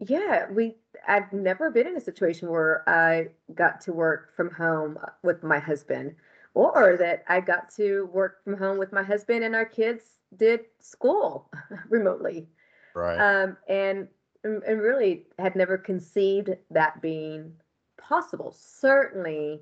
yeah, 0.00 0.50
we 0.50 0.76
I've 1.06 1.32
never 1.32 1.70
been 1.70 1.86
in 1.86 1.96
a 1.96 2.00
situation 2.00 2.50
where 2.50 2.88
I 2.88 3.28
got 3.54 3.80
to 3.82 3.92
work 3.92 4.34
from 4.34 4.50
home 4.50 4.98
with 5.22 5.42
my 5.42 5.58
husband, 5.58 6.14
or 6.54 6.96
that 6.98 7.24
I 7.28 7.40
got 7.40 7.70
to 7.76 8.06
work 8.06 8.42
from 8.44 8.56
home 8.56 8.78
with 8.78 8.92
my 8.92 9.02
husband 9.02 9.44
and 9.44 9.54
our 9.54 9.64
kids 9.64 10.04
did 10.36 10.60
school 10.78 11.50
remotely. 11.88 12.48
Right. 12.94 13.18
Um, 13.18 13.56
and 13.68 14.08
and 14.42 14.62
and 14.62 14.80
really 14.80 15.26
had 15.38 15.54
never 15.54 15.76
conceived 15.76 16.50
that 16.70 17.02
being 17.02 17.52
possible. 18.00 18.54
Certainly, 18.56 19.60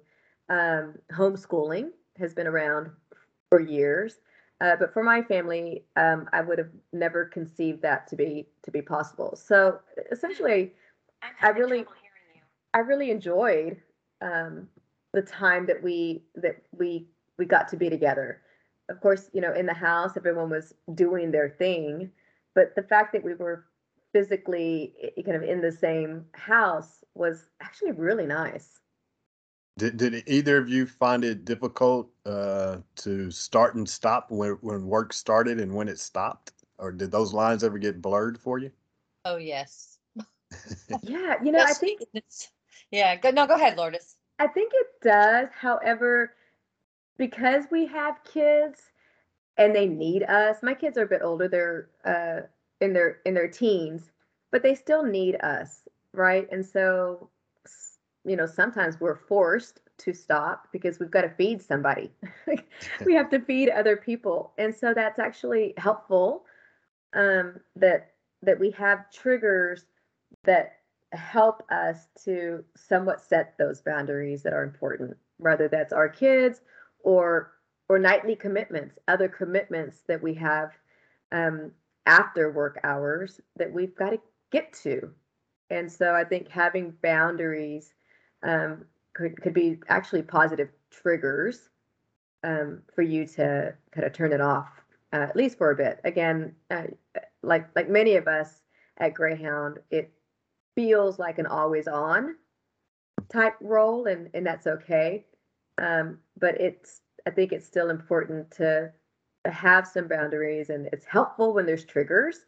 um, 0.49 0.95
homeschooling 1.13 1.91
has 2.17 2.33
been 2.33 2.47
around 2.47 2.91
for 3.51 3.61
years, 3.61 4.21
uh, 4.61 4.77
but 4.77 4.93
for 4.93 5.03
my 5.03 5.23
family, 5.23 5.85
um, 5.97 6.29
I 6.33 6.41
would 6.41 6.59
have 6.59 6.71
never 6.93 7.25
conceived 7.25 7.83
that 7.83 8.09
to 8.09 8.17
be 8.17 8.49
to 8.65 8.71
be 8.71 8.83
possible. 8.83 9.37
So 9.37 9.79
essentially, 10.11 10.73
I'm 11.23 11.55
I 11.55 11.59
really-. 11.59 11.87
I 12.75 12.79
really 12.79 13.11
enjoyed 13.11 13.81
um, 14.21 14.69
the 15.13 15.23
time 15.23 15.67
that 15.67 15.83
we 15.83 16.23
that 16.35 16.57
we 16.77 17.07
we 17.39 17.47
got 17.47 17.69
to 17.69 17.77
be 17.77 17.89
together. 17.89 18.43
Of 18.89 19.01
course, 19.01 19.31
you 19.33 19.41
know, 19.41 19.53
in 19.53 19.67
the 19.67 19.75
house, 19.75 20.17
everyone 20.17 20.51
was 20.51 20.75
doing 20.95 21.31
their 21.31 21.51
thing, 21.51 22.11
but 22.55 22.75
the 22.75 22.83
fact 22.83 23.13
that 23.13 23.23
we 23.23 23.35
were 23.35 23.67
physically 24.13 24.95
kind 25.25 25.37
of 25.37 25.43
in 25.43 25.61
the 25.61 25.73
same 25.73 26.25
house 26.33 27.05
was 27.15 27.47
actually 27.61 27.93
really 27.93 28.27
nice. 28.27 28.81
Did, 29.79 29.97
did 29.97 30.25
either 30.27 30.59
of 30.59 30.69
you 30.69 30.87
find 30.87 31.25
it 31.25 31.45
difficult 31.45 32.11
uh, 32.27 32.79
to 32.97 33.31
start 33.31 33.77
and 33.77 33.89
stop 33.89 34.29
when, 34.29 34.59
when 34.61 34.87
work 34.87 35.13
started 35.13 35.61
and 35.61 35.73
when 35.73 35.87
it 35.89 36.01
stopped? 36.01 36.53
Or 36.79 36.91
did 36.91 37.13
those 37.13 37.33
lines 37.33 37.63
ever 37.63 37.79
get 37.79 38.03
blurred 38.03 38.39
for 38.41 38.59
you? 38.59 38.73
Oh, 39.25 39.37
yes. 39.37 39.99
Yeah, 41.03 41.37
you 41.45 41.53
know, 41.53 41.63
I 41.63 41.75
think 41.75 42.01
it's- 42.15 42.49
Yeah, 42.91 43.15
go, 43.17 43.31
no, 43.31 43.47
go 43.47 43.55
ahead, 43.55 43.77
Lourdes. 43.77 44.17
I 44.41 44.49
think 44.49 44.73
it 44.75 44.87
does. 45.01 45.49
However, 45.53 46.35
because 47.19 47.65
we 47.71 47.87
have 47.87 48.25
kids 48.25 48.81
and 49.59 49.75
they 49.75 49.87
need 49.87 50.25
us, 50.25 50.57
my 50.63 50.75
kids 50.75 50.99
are 50.99 51.05
a 51.05 51.09
bit 51.09 51.23
older. 51.23 51.47
They're 51.47 51.89
uh, 52.05 52.47
in 52.81 52.93
their 52.95 53.19
in 53.27 53.35
their 53.35 53.49
teens, 53.49 54.11
but 54.51 54.63
they 54.63 54.75
still 54.75 55.03
need 55.05 55.37
us, 55.43 55.83
right? 56.13 56.49
And 56.51 56.65
so, 56.65 57.29
s- 57.67 57.98
you 58.25 58.37
know, 58.37 58.47
sometimes 58.47 59.01
we're 59.01 59.17
forced 59.17 59.81
to 59.99 60.13
stop 60.13 60.69
because 60.73 60.99
we've 60.99 61.11
got 61.11 61.23
to 61.23 61.31
feed 61.31 61.63
somebody. 61.63 62.11
we 63.05 63.15
have 63.15 63.31
to 63.31 63.41
feed 63.41 63.69
other 63.69 63.97
people, 63.97 64.53
and 64.59 64.75
so 64.75 64.95
that's 64.95 65.19
actually 65.19 65.75
helpful. 65.77 66.45
Um, 67.15 67.61
that 67.77 68.13
that 68.43 68.59
we 68.59 68.71
have 68.73 69.11
triggers 69.11 69.87
that 70.45 70.77
help 71.13 71.63
us 71.71 72.09
to 72.25 72.65
somewhat 72.77 73.21
set 73.21 73.57
those 73.59 73.81
boundaries 73.81 74.43
that 74.43 74.53
are 74.53 74.63
important 74.63 75.17
whether 75.39 75.69
that's 75.69 75.93
our 75.93 76.09
kids 76.09 76.61
or 77.01 77.53
or 77.89 77.99
nightly 77.99 78.37
commitments 78.37 78.99
other 79.09 79.29
commitments 79.29 80.03
that 80.07 80.23
we 80.23 80.35
have 80.35 80.73
um, 81.33 81.71
after 82.07 82.53
work 82.53 82.79
hours 82.85 83.41
that 83.57 83.73
we've 83.73 83.97
got 83.97 84.11
to 84.11 84.21
get 84.53 84.73
to 84.73 85.11
and 85.71 85.91
so 85.91 86.15
i 86.15 86.25
think 86.25 86.49
having 86.49 86.93
boundaries 87.03 87.95
um, 88.43 88.85
could, 89.15 89.41
could 89.41 89.55
be 89.55 89.79
actually 89.89 90.23
positive 90.23 90.69
triggers 90.91 91.71
um, 92.45 92.83
for 92.95 93.03
you 93.03 93.27
to 93.27 93.75
kind 93.93 94.07
of 94.07 94.13
turn 94.13 94.33
it 94.33 94.41
off 94.41 94.69
uh, 95.13 95.17
at 95.17 95.37
least 95.37 95.59
for 95.59 95.71
a 95.71 95.77
bit. 95.77 96.01
Again 96.05 96.55
uh, 96.71 96.85
like 97.43 97.69
like 97.75 97.89
many 97.89 98.17
of 98.17 98.29
us 98.29 98.63
at 98.99 99.15
greyhound 99.15 99.79
it 99.91 100.13
feels 100.75 101.19
like 101.19 101.39
an 101.39 101.47
always 101.47 101.89
on 101.89 102.37
type 103.33 103.55
role 103.61 104.07
and 104.07 104.29
and 104.35 104.47
that's 104.47 104.67
okay. 104.67 105.25
Um, 105.81 106.19
but 106.39 106.61
it's 106.61 107.03
i 107.27 107.31
think 107.31 107.53
it's 107.53 107.67
still 107.67 107.91
important 107.91 108.51
to 108.51 108.91
have 109.45 109.87
some 109.87 110.09
boundaries 110.09 110.71
and 110.71 110.89
it's 110.93 111.05
helpful 111.05 111.55
when 111.55 111.67
there's 111.67 111.85
triggers 111.85 112.41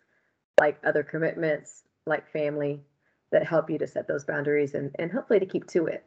like 0.61 0.79
other 0.85 1.03
commitments 1.03 1.85
like 2.07 2.31
family 2.33 2.83
that 3.31 3.47
help 3.47 3.71
you 3.71 3.79
to 3.79 3.87
set 3.87 4.09
those 4.09 4.25
boundaries 4.25 4.75
and 4.75 4.95
and 4.99 5.11
hopefully 5.13 5.41
to 5.41 5.47
keep 5.47 5.67
to 5.67 5.87
it 5.87 6.05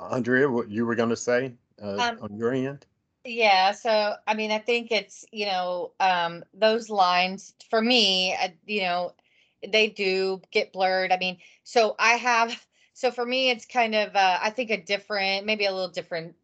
Andrea, 0.00 0.48
what 0.48 0.70
you 0.70 0.86
were 0.86 0.94
going 0.94 1.10
to 1.10 1.16
say 1.16 1.54
uh, 1.82 1.98
Um, 1.98 2.18
on 2.22 2.36
your 2.36 2.52
end? 2.52 2.86
Yeah, 3.24 3.72
so 3.72 4.14
I 4.26 4.34
mean, 4.34 4.50
I 4.50 4.58
think 4.58 4.90
it's, 4.90 5.26
you 5.30 5.46
know, 5.46 5.92
um, 6.00 6.42
those 6.54 6.88
lines 6.88 7.54
for 7.68 7.82
me, 7.82 8.34
uh, 8.34 8.48
you 8.66 8.80
know, 8.82 9.12
they 9.68 9.88
do 9.88 10.40
get 10.50 10.72
blurred. 10.72 11.12
I 11.12 11.18
mean, 11.18 11.38
so 11.64 11.96
I 11.98 12.12
have, 12.14 12.66
so 12.94 13.10
for 13.10 13.26
me, 13.26 13.50
it's 13.50 13.66
kind 13.66 13.94
of, 13.94 14.16
uh, 14.16 14.38
I 14.40 14.50
think 14.50 14.70
a 14.70 14.82
different, 14.82 15.44
maybe 15.44 15.66
a 15.66 15.72
little 15.72 15.90
different 15.90 16.34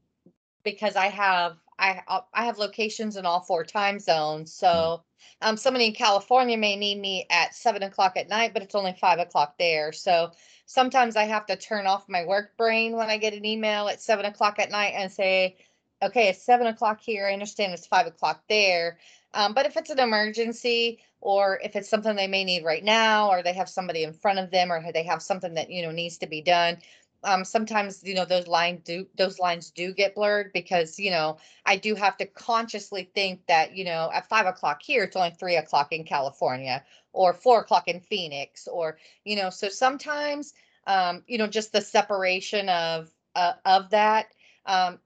because 0.64 0.96
I 0.96 1.06
have, 1.06 1.56
I, 1.78 2.02
uh, 2.08 2.20
I 2.32 2.44
have 2.44 2.58
locations 2.58 3.16
in 3.16 3.26
all 3.26 3.40
four 3.40 3.64
time 3.64 3.98
zones. 3.98 4.52
So, 4.52 5.02
um, 5.42 5.56
somebody 5.56 5.86
in 5.86 5.92
California 5.92 6.56
may 6.56 6.76
need 6.76 6.98
me 6.98 7.26
at 7.30 7.54
seven 7.54 7.82
o'clock 7.82 8.16
at 8.16 8.28
night, 8.28 8.52
but 8.54 8.62
it's 8.62 8.74
only 8.74 8.96
five 9.00 9.18
o'clock 9.18 9.56
there. 9.58 9.92
So 9.92 10.30
sometimes 10.66 11.16
I 11.16 11.24
have 11.24 11.46
to 11.46 11.56
turn 11.56 11.86
off 11.86 12.08
my 12.08 12.24
work 12.24 12.56
brain 12.56 12.96
when 12.96 13.10
I 13.10 13.18
get 13.18 13.34
an 13.34 13.44
email 13.44 13.88
at 13.88 14.00
seven 14.00 14.24
o'clock 14.24 14.58
at 14.58 14.70
night 14.70 14.94
and 14.96 15.10
say, 15.10 15.56
okay, 16.02 16.28
it's 16.28 16.42
seven 16.42 16.66
o'clock 16.66 17.00
here. 17.00 17.26
I 17.26 17.32
understand 17.32 17.72
it's 17.72 17.86
five 17.86 18.06
o'clock 18.06 18.42
there. 18.48 18.98
Um, 19.34 19.52
but 19.52 19.66
if 19.66 19.76
it's 19.76 19.90
an 19.90 19.98
emergency 19.98 21.00
or 21.20 21.60
if 21.62 21.76
it's 21.76 21.88
something 21.88 22.14
they 22.14 22.26
may 22.26 22.44
need 22.44 22.64
right 22.64 22.84
now, 22.84 23.30
or 23.30 23.42
they 23.42 23.52
have 23.52 23.68
somebody 23.68 24.04
in 24.04 24.12
front 24.12 24.38
of 24.38 24.50
them, 24.50 24.70
or 24.70 24.80
they 24.92 25.02
have 25.02 25.22
something 25.22 25.54
that 25.54 25.70
you 25.70 25.82
know 25.82 25.90
needs 25.90 26.18
to 26.18 26.26
be 26.26 26.40
done, 26.40 26.78
um, 27.26 27.44
sometimes 27.44 28.02
you 28.04 28.14
know 28.14 28.24
those 28.24 28.46
lines 28.46 28.82
do 28.84 29.06
those 29.18 29.38
lines 29.38 29.70
do 29.70 29.92
get 29.92 30.14
blurred 30.14 30.52
because 30.54 30.98
you 30.98 31.10
know 31.10 31.36
I 31.66 31.76
do 31.76 31.94
have 31.94 32.16
to 32.18 32.26
consciously 32.26 33.10
think 33.14 33.44
that 33.46 33.76
you 33.76 33.84
know 33.84 34.10
at 34.14 34.28
five 34.28 34.46
o'clock 34.46 34.80
here 34.82 35.04
it's 35.04 35.16
only 35.16 35.30
three 35.30 35.56
o'clock 35.56 35.92
in 35.92 36.04
California 36.04 36.84
or 37.12 37.32
four 37.34 37.60
o'clock 37.60 37.88
in 37.88 38.00
Phoenix 38.00 38.68
or 38.68 38.98
you 39.24 39.36
know 39.36 39.50
so 39.50 39.68
sometimes 39.68 40.54
um, 40.86 41.22
you 41.26 41.36
know 41.36 41.48
just 41.48 41.72
the 41.72 41.80
separation 41.80 42.68
of 42.68 43.10
uh, 43.34 43.54
of 43.64 43.90
that 43.90 44.28
um, 44.64 44.98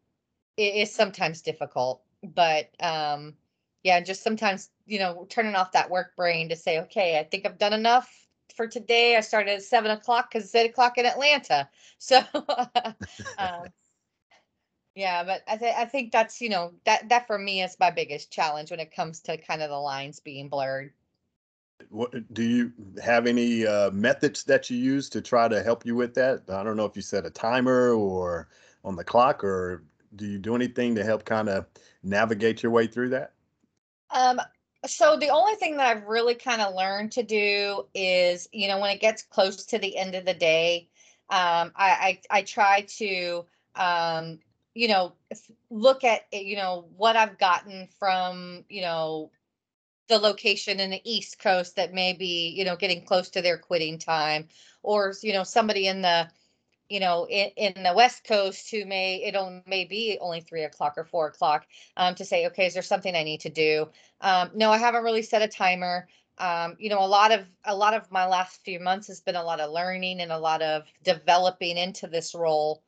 is 0.56 0.92
sometimes 0.94 1.42
difficult, 1.42 2.02
but 2.22 2.70
um, 2.80 3.34
yeah, 3.82 4.00
just 4.00 4.22
sometimes, 4.22 4.70
you 4.86 4.98
know, 4.98 5.26
turning 5.30 5.54
off 5.54 5.72
that 5.72 5.90
work 5.90 6.14
brain 6.16 6.48
to 6.50 6.56
say, 6.56 6.80
okay, 6.80 7.18
I 7.18 7.24
think 7.24 7.46
I've 7.46 7.58
done 7.58 7.72
enough 7.72 8.19
for 8.52 8.66
today. 8.66 9.16
I 9.16 9.20
started 9.20 9.52
at 9.52 9.62
seven 9.62 9.90
o'clock 9.90 10.30
because 10.30 10.46
it's 10.46 10.54
eight 10.54 10.70
o'clock 10.70 10.98
in 10.98 11.06
Atlanta. 11.06 11.68
So, 12.02 12.18
um, 13.36 13.66
yeah, 14.94 15.22
but 15.22 15.42
I 15.46 15.58
think 15.58 15.76
I 15.76 15.84
think 15.84 16.12
that's, 16.12 16.40
you 16.40 16.48
know, 16.48 16.72
that 16.86 17.10
that 17.10 17.26
for 17.26 17.38
me 17.38 17.62
is 17.62 17.76
my 17.78 17.90
biggest 17.90 18.32
challenge 18.32 18.70
when 18.70 18.80
it 18.80 18.94
comes 18.94 19.20
to 19.20 19.36
kind 19.36 19.60
of 19.60 19.68
the 19.68 19.76
lines 19.76 20.18
being 20.18 20.48
blurred. 20.48 20.94
What 21.90 22.32
do 22.32 22.42
you 22.42 22.72
have 23.02 23.26
any 23.26 23.66
uh, 23.66 23.90
methods 23.90 24.44
that 24.44 24.70
you 24.70 24.78
use 24.78 25.10
to 25.10 25.20
try 25.20 25.46
to 25.46 25.62
help 25.62 25.84
you 25.84 25.94
with 25.94 26.14
that? 26.14 26.44
I 26.48 26.62
don't 26.62 26.78
know 26.78 26.86
if 26.86 26.96
you 26.96 27.02
set 27.02 27.26
a 27.26 27.30
timer 27.30 27.92
or 27.92 28.48
on 28.82 28.96
the 28.96 29.04
clock, 29.04 29.44
or 29.44 29.84
do 30.16 30.26
you 30.26 30.38
do 30.38 30.54
anything 30.54 30.94
to 30.94 31.04
help 31.04 31.24
kind 31.24 31.48
of 31.48 31.66
navigate 32.02 32.62
your 32.62 32.72
way 32.72 32.86
through 32.86 33.10
that? 33.10 33.32
Um, 34.10 34.40
so 34.86 35.16
the 35.16 35.28
only 35.28 35.54
thing 35.56 35.76
that 35.76 35.96
I've 35.96 36.06
really 36.06 36.34
kind 36.34 36.60
of 36.62 36.74
learned 36.74 37.12
to 37.12 37.22
do 37.22 37.86
is, 37.94 38.48
you 38.52 38.68
know, 38.68 38.78
when 38.78 38.90
it 38.90 39.00
gets 39.00 39.22
close 39.22 39.66
to 39.66 39.78
the 39.78 39.96
end 39.96 40.14
of 40.14 40.24
the 40.24 40.34
day, 40.34 40.88
um, 41.28 41.72
I, 41.76 42.20
I 42.30 42.38
I 42.38 42.42
try 42.42 42.82
to 42.98 43.44
um, 43.76 44.40
you 44.74 44.88
know, 44.88 45.12
look 45.70 46.04
at 46.04 46.22
eh, 46.32 46.40
you 46.40 46.56
know 46.56 46.88
what 46.96 47.16
I've 47.16 47.38
gotten 47.38 47.88
from 47.98 48.64
you 48.68 48.82
know 48.82 49.30
the 50.08 50.18
location 50.18 50.80
in 50.80 50.90
the 50.90 51.00
East 51.04 51.38
Coast 51.38 51.76
that 51.76 51.92
may 51.94 52.12
be 52.12 52.48
you 52.56 52.64
know 52.64 52.76
getting 52.76 53.04
close 53.04 53.30
to 53.30 53.42
their 53.42 53.58
quitting 53.58 53.98
time, 53.98 54.48
or 54.82 55.14
you 55.22 55.32
know 55.32 55.44
somebody 55.44 55.86
in 55.86 56.02
the 56.02 56.28
you 56.90 56.98
know, 56.98 57.26
in, 57.28 57.50
in 57.56 57.82
the 57.84 57.94
West 57.94 58.24
Coast 58.24 58.70
who 58.70 58.84
may 58.84 59.16
it 59.16 59.36
may 59.66 59.84
be 59.84 60.18
only 60.20 60.40
three 60.40 60.64
o'clock 60.64 60.94
or 60.98 61.04
four 61.04 61.28
o'clock 61.28 61.66
um, 61.96 62.16
to 62.16 62.24
say, 62.24 62.48
okay, 62.48 62.66
is 62.66 62.74
there 62.74 62.82
something 62.82 63.14
I 63.14 63.22
need 63.22 63.40
to 63.42 63.48
do? 63.48 63.88
Um, 64.20 64.50
no, 64.54 64.72
I 64.72 64.76
haven't 64.76 65.04
really 65.04 65.22
set 65.22 65.40
a 65.40 65.48
timer. 65.48 66.08
Um, 66.36 66.76
you 66.80 66.90
know, 66.90 66.98
a 66.98 67.06
lot 67.06 67.30
of 67.30 67.46
a 67.64 67.76
lot 67.76 67.94
of 67.94 68.10
my 68.10 68.26
last 68.26 68.64
few 68.64 68.80
months 68.80 69.06
has 69.06 69.20
been 69.20 69.36
a 69.36 69.44
lot 69.44 69.60
of 69.60 69.70
learning 69.70 70.20
and 70.20 70.32
a 70.32 70.38
lot 70.38 70.62
of 70.62 70.82
developing 71.04 71.78
into 71.78 72.08
this 72.08 72.34
role. 72.34 72.82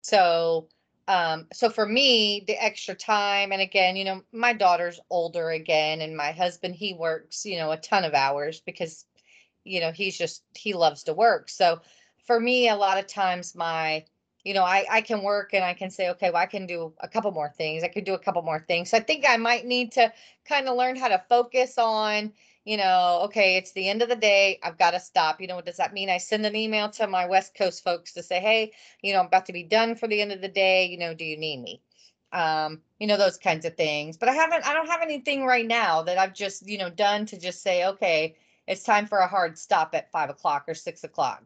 So, 0.00 0.68
um, 1.06 1.46
so 1.52 1.68
for 1.68 1.84
me, 1.84 2.44
the 2.46 2.62
extra 2.62 2.94
time, 2.94 3.52
and 3.52 3.60
again, 3.60 3.96
you 3.96 4.04
know, 4.04 4.22
my 4.32 4.54
daughter's 4.54 4.98
older 5.10 5.50
again, 5.50 6.00
and 6.00 6.16
my 6.16 6.32
husband 6.32 6.74
he 6.74 6.94
works, 6.94 7.44
you 7.44 7.58
know, 7.58 7.70
a 7.70 7.76
ton 7.76 8.04
of 8.04 8.14
hours 8.14 8.60
because, 8.60 9.04
you 9.64 9.80
know, 9.80 9.92
he's 9.92 10.16
just 10.16 10.42
he 10.56 10.72
loves 10.72 11.02
to 11.04 11.12
work. 11.12 11.50
So 11.50 11.80
for 12.24 12.38
me, 12.38 12.68
a 12.68 12.76
lot 12.76 12.98
of 12.98 13.06
times 13.06 13.54
my, 13.54 14.04
you 14.44 14.54
know, 14.54 14.64
I, 14.64 14.84
I 14.90 15.00
can 15.00 15.22
work 15.22 15.54
and 15.54 15.64
I 15.64 15.74
can 15.74 15.90
say, 15.90 16.10
okay, 16.10 16.30
well, 16.30 16.42
I 16.42 16.46
can 16.46 16.66
do 16.66 16.92
a 17.00 17.08
couple 17.08 17.30
more 17.32 17.52
things. 17.56 17.84
I 17.84 17.88
could 17.88 18.04
do 18.04 18.14
a 18.14 18.18
couple 18.18 18.42
more 18.42 18.64
things. 18.66 18.90
So 18.90 18.96
I 18.96 19.00
think 19.00 19.24
I 19.28 19.36
might 19.36 19.66
need 19.66 19.92
to 19.92 20.12
kind 20.44 20.68
of 20.68 20.76
learn 20.76 20.96
how 20.96 21.08
to 21.08 21.22
focus 21.28 21.78
on, 21.78 22.32
you 22.64 22.76
know, 22.76 23.20
okay, 23.24 23.56
it's 23.56 23.72
the 23.72 23.88
end 23.88 24.02
of 24.02 24.08
the 24.08 24.16
day. 24.16 24.58
I've 24.62 24.78
got 24.78 24.92
to 24.92 25.00
stop. 25.00 25.40
You 25.40 25.46
know, 25.46 25.56
what 25.56 25.66
does 25.66 25.76
that 25.76 25.92
mean? 25.92 26.10
I 26.10 26.18
send 26.18 26.46
an 26.46 26.56
email 26.56 26.88
to 26.90 27.06
my 27.06 27.26
West 27.26 27.54
Coast 27.54 27.84
folks 27.84 28.12
to 28.14 28.22
say, 28.22 28.40
hey, 28.40 28.72
you 29.02 29.12
know, 29.12 29.20
I'm 29.20 29.26
about 29.26 29.46
to 29.46 29.52
be 29.52 29.64
done 29.64 29.94
for 29.94 30.08
the 30.08 30.20
end 30.20 30.32
of 30.32 30.40
the 30.40 30.48
day. 30.48 30.86
You 30.86 30.98
know, 30.98 31.14
do 31.14 31.24
you 31.24 31.36
need 31.36 31.60
me? 31.60 31.82
Um, 32.32 32.80
you 32.98 33.06
know, 33.06 33.16
those 33.16 33.36
kinds 33.36 33.64
of 33.64 33.76
things. 33.76 34.16
But 34.16 34.28
I 34.28 34.32
haven't, 34.32 34.66
I 34.66 34.74
don't 34.74 34.88
have 34.88 35.02
anything 35.02 35.44
right 35.44 35.66
now 35.66 36.02
that 36.02 36.18
I've 36.18 36.34
just, 36.34 36.66
you 36.66 36.78
know, 36.78 36.88
done 36.88 37.26
to 37.26 37.38
just 37.38 37.62
say, 37.62 37.86
okay, 37.86 38.36
it's 38.66 38.82
time 38.84 39.06
for 39.06 39.18
a 39.18 39.28
hard 39.28 39.58
stop 39.58 39.94
at 39.94 40.10
five 40.10 40.30
o'clock 40.30 40.64
or 40.66 40.74
six 40.74 41.04
o'clock. 41.04 41.44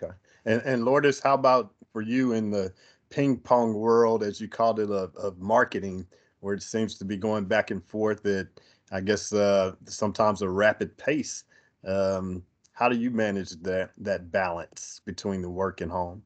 Okay. 0.00 0.12
And 0.44 0.62
and 0.62 0.84
Lourdes, 0.84 1.20
how 1.20 1.34
about 1.34 1.74
for 1.92 2.02
you 2.02 2.32
in 2.32 2.50
the 2.50 2.72
ping 3.10 3.38
pong 3.38 3.74
world, 3.74 4.22
as 4.22 4.40
you 4.40 4.48
called 4.48 4.80
it, 4.80 4.90
of, 4.90 5.14
of 5.16 5.38
marketing, 5.38 6.06
where 6.40 6.54
it 6.54 6.62
seems 6.62 6.96
to 6.98 7.04
be 7.04 7.16
going 7.16 7.46
back 7.46 7.70
and 7.70 7.84
forth 7.84 8.24
at, 8.26 8.48
I 8.92 9.00
guess, 9.00 9.32
uh, 9.32 9.72
sometimes 9.86 10.42
a 10.42 10.48
rapid 10.48 10.96
pace. 10.96 11.44
Um, 11.86 12.42
how 12.72 12.88
do 12.88 12.96
you 12.96 13.10
manage 13.10 13.50
that 13.62 13.90
that 13.98 14.30
balance 14.30 15.00
between 15.04 15.42
the 15.42 15.50
work 15.50 15.80
and 15.80 15.90
home? 15.90 16.22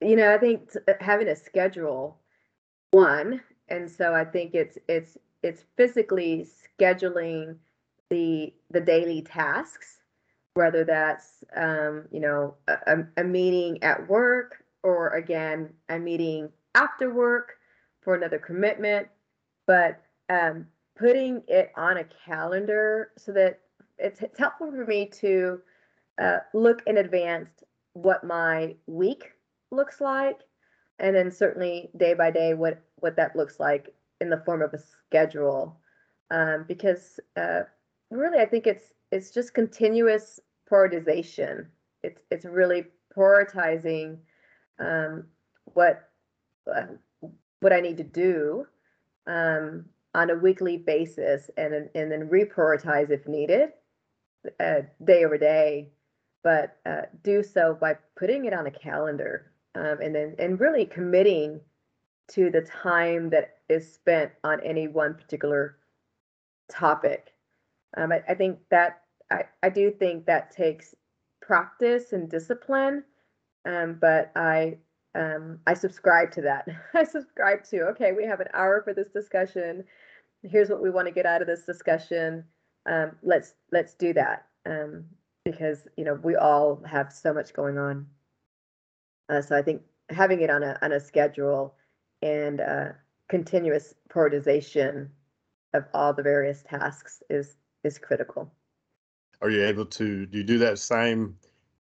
You 0.00 0.16
know, 0.16 0.34
I 0.34 0.38
think 0.38 0.70
uh, 0.88 0.94
having 1.00 1.28
a 1.28 1.36
schedule, 1.36 2.18
one, 2.90 3.40
and 3.68 3.88
so 3.88 4.14
I 4.14 4.24
think 4.24 4.54
it's 4.54 4.78
it's 4.88 5.16
it's 5.42 5.64
physically 5.76 6.48
scheduling 6.80 7.56
the 8.10 8.52
the 8.70 8.80
daily 8.80 9.22
tasks 9.22 10.01
whether 10.54 10.84
that's 10.84 11.44
um, 11.56 12.04
you 12.10 12.20
know 12.20 12.54
a, 12.68 12.98
a 13.16 13.24
meeting 13.24 13.82
at 13.82 14.08
work 14.08 14.64
or 14.82 15.10
again 15.10 15.70
a 15.88 15.98
meeting 15.98 16.48
after 16.74 17.12
work 17.12 17.54
for 18.00 18.14
another 18.14 18.38
commitment. 18.38 19.08
But 19.66 20.02
um, 20.28 20.66
putting 20.96 21.42
it 21.48 21.72
on 21.76 21.98
a 21.98 22.04
calendar 22.26 23.12
so 23.16 23.32
that 23.32 23.60
it's, 23.98 24.20
it's 24.20 24.38
helpful 24.38 24.70
for 24.70 24.84
me 24.84 25.06
to 25.20 25.60
uh, 26.20 26.38
look 26.52 26.82
in 26.86 26.98
advance 26.98 27.50
what 27.94 28.24
my 28.24 28.74
week 28.86 29.32
looks 29.70 30.00
like 30.00 30.40
and 30.98 31.14
then 31.14 31.30
certainly 31.30 31.90
day 31.96 32.14
by 32.14 32.30
day 32.30 32.54
what 32.54 32.82
what 32.96 33.16
that 33.16 33.36
looks 33.36 33.58
like 33.60 33.94
in 34.20 34.30
the 34.30 34.42
form 34.44 34.62
of 34.62 34.72
a 34.74 34.78
schedule. 34.78 35.78
Um, 36.30 36.64
because 36.66 37.20
uh, 37.36 37.60
really 38.10 38.38
i 38.38 38.46
think 38.46 38.66
it's 38.66 38.92
it's 39.12 39.30
just 39.30 39.54
continuous 39.54 40.40
prioritization. 40.68 41.66
It's 42.02 42.22
it's 42.30 42.46
really 42.46 42.86
prioritizing 43.16 44.16
um, 44.80 45.24
what 45.74 46.08
uh, 46.74 46.86
what 47.60 47.72
I 47.72 47.80
need 47.80 47.98
to 47.98 48.04
do 48.04 48.66
um, 49.26 49.84
on 50.14 50.30
a 50.30 50.34
weekly 50.34 50.78
basis, 50.78 51.50
and 51.56 51.74
and 51.94 52.10
then 52.10 52.28
reprioritize 52.28 53.10
if 53.10 53.28
needed, 53.28 53.68
uh, 54.58 54.80
day 55.04 55.24
over 55.24 55.38
day. 55.38 55.90
But 56.42 56.78
uh, 56.86 57.02
do 57.22 57.42
so 57.44 57.76
by 57.80 57.98
putting 58.16 58.46
it 58.46 58.54
on 58.54 58.66
a 58.66 58.70
calendar, 58.70 59.52
um, 59.76 59.98
and 60.02 60.14
then 60.14 60.34
and 60.38 60.58
really 60.58 60.86
committing 60.86 61.60
to 62.32 62.50
the 62.50 62.62
time 62.62 63.28
that 63.30 63.58
is 63.68 63.92
spent 63.92 64.32
on 64.42 64.60
any 64.64 64.88
one 64.88 65.14
particular 65.14 65.76
topic. 66.70 67.34
Um, 67.96 68.10
I, 68.10 68.22
I 68.28 68.34
think 68.34 68.58
that 68.70 69.01
I, 69.32 69.44
I 69.62 69.68
do 69.70 69.90
think 69.90 70.26
that 70.26 70.50
takes 70.50 70.94
practice 71.40 72.12
and 72.12 72.30
discipline. 72.30 73.04
Um, 73.66 73.98
but 74.00 74.32
I 74.36 74.78
um, 75.14 75.58
I 75.66 75.74
subscribe 75.74 76.30
to 76.32 76.42
that. 76.42 76.66
I 76.94 77.04
subscribe 77.04 77.64
to 77.64 77.82
okay, 77.90 78.12
we 78.12 78.24
have 78.24 78.40
an 78.40 78.48
hour 78.54 78.82
for 78.82 78.94
this 78.94 79.08
discussion. 79.10 79.84
Here's 80.42 80.70
what 80.70 80.82
we 80.82 80.90
want 80.90 81.06
to 81.06 81.14
get 81.14 81.26
out 81.26 81.42
of 81.42 81.48
this 81.48 81.64
discussion. 81.64 82.44
Um, 82.86 83.12
let's 83.22 83.54
let's 83.70 83.94
do 83.94 84.12
that 84.14 84.46
um, 84.66 85.04
because 85.44 85.86
you 85.96 86.04
know 86.04 86.18
we 86.22 86.36
all 86.36 86.82
have 86.86 87.12
so 87.12 87.32
much 87.32 87.52
going 87.52 87.78
on. 87.78 88.06
Uh, 89.28 89.40
so 89.40 89.56
I 89.56 89.62
think 89.62 89.82
having 90.10 90.40
it 90.40 90.50
on 90.50 90.62
a 90.62 90.78
on 90.82 90.92
a 90.92 91.00
schedule 91.00 91.74
and 92.22 92.60
uh, 92.60 92.88
continuous 93.28 93.94
prioritization 94.08 95.08
of 95.74 95.84
all 95.94 96.12
the 96.12 96.22
various 96.22 96.62
tasks 96.62 97.22
is 97.30 97.56
is 97.84 97.98
critical. 97.98 98.50
Are 99.42 99.50
you 99.50 99.64
able 99.64 99.84
to 99.84 100.26
do 100.26 100.38
you 100.38 100.44
do 100.44 100.58
that 100.58 100.78
same 100.78 101.36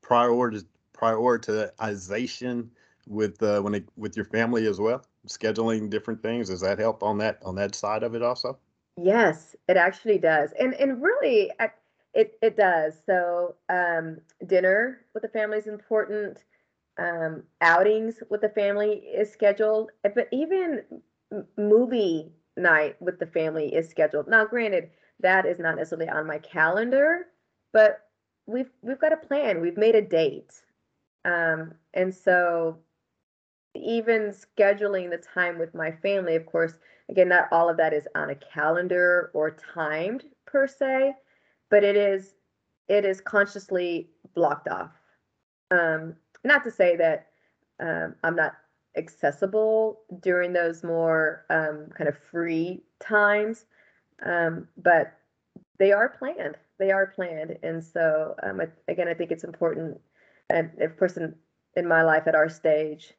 priority 0.02 0.62
prioritization 0.94 2.70
with 3.08 3.42
uh, 3.44 3.62
when 3.62 3.76
it, 3.76 3.90
with 3.98 4.16
your 4.16 4.26
family 4.26 4.68
as 4.68 4.80
well? 4.80 5.06
Scheduling 5.28 5.90
different 5.90 6.24
things 6.24 6.50
does 6.50 6.62
that 6.62 6.80
help 6.80 7.04
on 7.04 7.18
that 7.20 7.40
on 7.44 7.56
that 7.56 7.76
side 7.76 8.04
of 8.04 8.16
it 8.16 8.24
also? 8.24 8.58
Yes, 8.98 9.56
it 9.68 9.78
actually 9.78 10.18
does, 10.18 10.54
and 10.60 10.74
and 10.76 11.02
really, 11.02 11.52
it 12.14 12.38
it 12.42 12.58
does. 12.58 12.94
So 13.06 13.56
um, 13.70 14.20
dinner 14.48 15.06
with 15.14 15.24
the 15.24 15.30
family 15.30 15.58
is 15.58 15.68
important. 15.68 16.44
Um, 16.98 17.44
outings 17.62 18.22
with 18.30 18.42
the 18.42 18.50
family 18.50 18.92
is 18.92 19.32
scheduled, 19.32 19.92
but 20.04 20.28
even 20.32 20.84
movie 21.58 22.34
night 22.58 23.02
with 23.02 23.18
the 23.18 23.26
family 23.26 23.74
is 23.74 23.90
scheduled. 23.90 24.28
Now, 24.28 24.46
granted, 24.46 24.92
that 25.22 25.46
is 25.46 25.58
not 25.58 25.78
necessarily 25.78 26.10
on 26.10 26.28
my 26.28 26.38
calendar, 26.40 27.28
but 27.74 28.02
we've 28.46 28.70
we've 28.82 29.00
got 29.00 29.14
a 29.14 29.18
plan. 29.18 29.62
We've 29.62 29.78
made 29.78 29.96
a 29.96 30.02
date, 30.02 30.54
um, 31.26 31.74
and 31.94 32.14
so 32.14 32.78
even 33.76 34.34
scheduling 34.34 35.10
the 35.10 35.18
time 35.18 35.58
with 35.58 35.74
my 35.74 35.92
family, 35.92 36.36
of 36.36 36.46
course, 36.46 36.74
again, 37.10 37.30
not 37.30 37.48
all 37.52 37.70
of 37.70 37.78
that 37.78 37.94
is 37.94 38.08
on 38.16 38.30
a 38.30 38.36
calendar 38.36 39.32
or 39.34 39.52
timed 39.74 40.26
per 40.46 40.68
se, 40.68 41.14
but 41.70 41.84
it 41.84 41.96
is 41.96 42.36
it 42.88 43.06
is 43.06 43.22
consciously 43.22 44.10
blocked 44.36 44.68
off. 44.68 44.92
Um, 45.72 46.16
not 46.44 46.64
to 46.66 46.72
say 46.72 46.96
that 46.98 47.28
um, 47.80 48.16
I'm 48.24 48.36
not 48.36 48.54
accessible 48.98 50.02
during 50.22 50.52
those 50.52 50.84
more 50.84 51.46
um, 51.50 51.88
kind 51.98 52.10
of 52.10 52.18
free 52.18 52.84
times, 53.00 53.66
um, 54.26 54.68
but 54.78 55.14
they 55.80 55.94
are 55.94 56.10
planned 56.10 56.58
they 56.82 56.92
are 56.92 57.14
planned. 57.16 57.58
And 57.64 57.82
so, 57.82 58.36
um, 58.44 58.60
I, 58.60 58.68
again, 58.92 59.08
I 59.08 59.14
think 59.14 59.32
it's 59.32 59.46
important, 59.46 60.02
and 60.50 60.72
of 60.82 60.98
course, 60.98 61.16
in, 61.16 61.36
in 61.76 61.88
my 61.88 62.04
life 62.04 62.26
at 62.28 62.36
our 62.36 62.50
stage, 62.50 63.14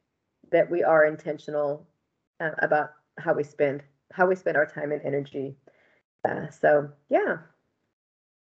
that 0.51 0.69
we 0.69 0.83
are 0.83 1.05
intentional 1.05 1.87
uh, 2.39 2.51
about 2.59 2.89
how 3.17 3.33
we 3.33 3.43
spend 3.43 3.81
how 4.11 4.27
we 4.27 4.35
spend 4.35 4.57
our 4.57 4.67
time 4.67 4.91
and 4.91 5.01
energy. 5.03 5.55
Uh, 6.27 6.49
so 6.49 6.89
yeah, 7.09 7.37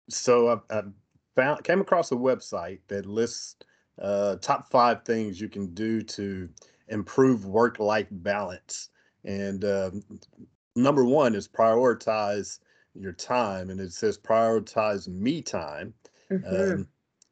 So 0.10 0.62
I, 0.70 0.80
I 0.80 0.84
found 1.36 1.64
came 1.64 1.82
across 1.82 2.12
a 2.12 2.16
website 2.16 2.80
that 2.88 3.06
lists 3.06 3.56
uh, 4.02 4.38
top 4.38 4.70
five 4.72 5.04
things 5.04 5.40
you 5.40 5.50
can 5.50 5.74
do 5.74 6.02
to 6.02 6.50
improve 6.90 7.46
work-life 7.46 8.08
balance. 8.12 8.90
And 9.24 9.64
um, 9.64 10.04
number 10.76 11.06
one 11.06 11.36
is 11.36 11.48
prioritize 11.48 12.60
your 12.96 13.14
time, 13.14 13.70
and 13.70 13.80
it 13.80 13.94
says 13.94 14.18
prioritize 14.18 15.08
me 15.08 15.42
time. 15.42 15.94
Mhm. 16.30 16.74
Um, 16.74 16.88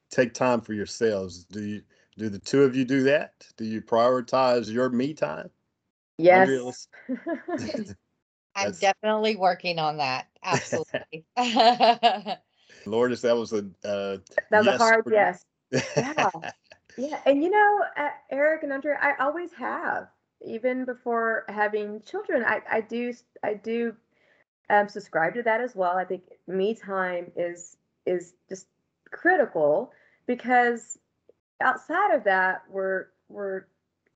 take 0.10 0.34
time 0.34 0.62
for 0.62 0.74
yourselves. 0.74 1.46
Do 1.46 1.64
you 1.64 1.82
do 2.18 2.30
the 2.30 2.40
two 2.40 2.64
of 2.64 2.76
you 2.76 2.86
do 2.86 3.04
that? 3.04 3.48
Do 3.58 3.66
you 3.66 3.82
prioritize 3.82 4.72
your 4.72 4.90
me 4.90 5.14
time? 5.14 5.50
yes. 6.18 6.88
I'm 8.56 8.74
definitely 8.74 9.36
working 9.38 9.80
on 9.80 9.98
that. 9.98 10.28
Absolutely. 10.44 11.26
Lourdes, 12.86 13.22
that 13.22 13.36
was 13.36 13.54
a 13.54 13.60
uh, 13.84 14.18
that 14.50 14.60
was 14.60 14.66
yes 14.66 14.76
a 14.76 14.84
hard 14.84 15.04
for 15.06 15.14
yes. 15.14 15.46
Yeah. 15.96 16.32
Yeah, 16.98 17.20
and 17.26 17.42
you 17.42 17.50
know, 17.50 17.84
uh, 17.98 18.10
Eric 18.30 18.64
and 18.64 18.74
Andrea, 18.74 18.98
I 19.02 19.14
always 19.24 19.52
have, 19.54 20.08
even 20.46 20.86
before 20.86 21.46
having 21.48 22.02
children. 22.02 22.44
I, 22.44 22.62
I 22.70 22.82
do, 22.82 23.14
I 23.44 23.54
do, 23.54 23.96
um, 24.72 24.88
subscribe 24.88 25.34
to 25.34 25.44
that 25.44 25.62
as 25.62 25.76
well. 25.76 25.98
I 25.98 26.06
think 26.06 26.24
me 26.48 26.74
time 26.74 27.32
is 27.36 27.78
is 28.06 28.34
just 28.50 28.68
critical 29.12 29.92
because 30.26 30.98
outside 31.60 32.16
of 32.16 32.24
that, 32.24 32.64
we're 32.70 33.08
we're 33.28 33.66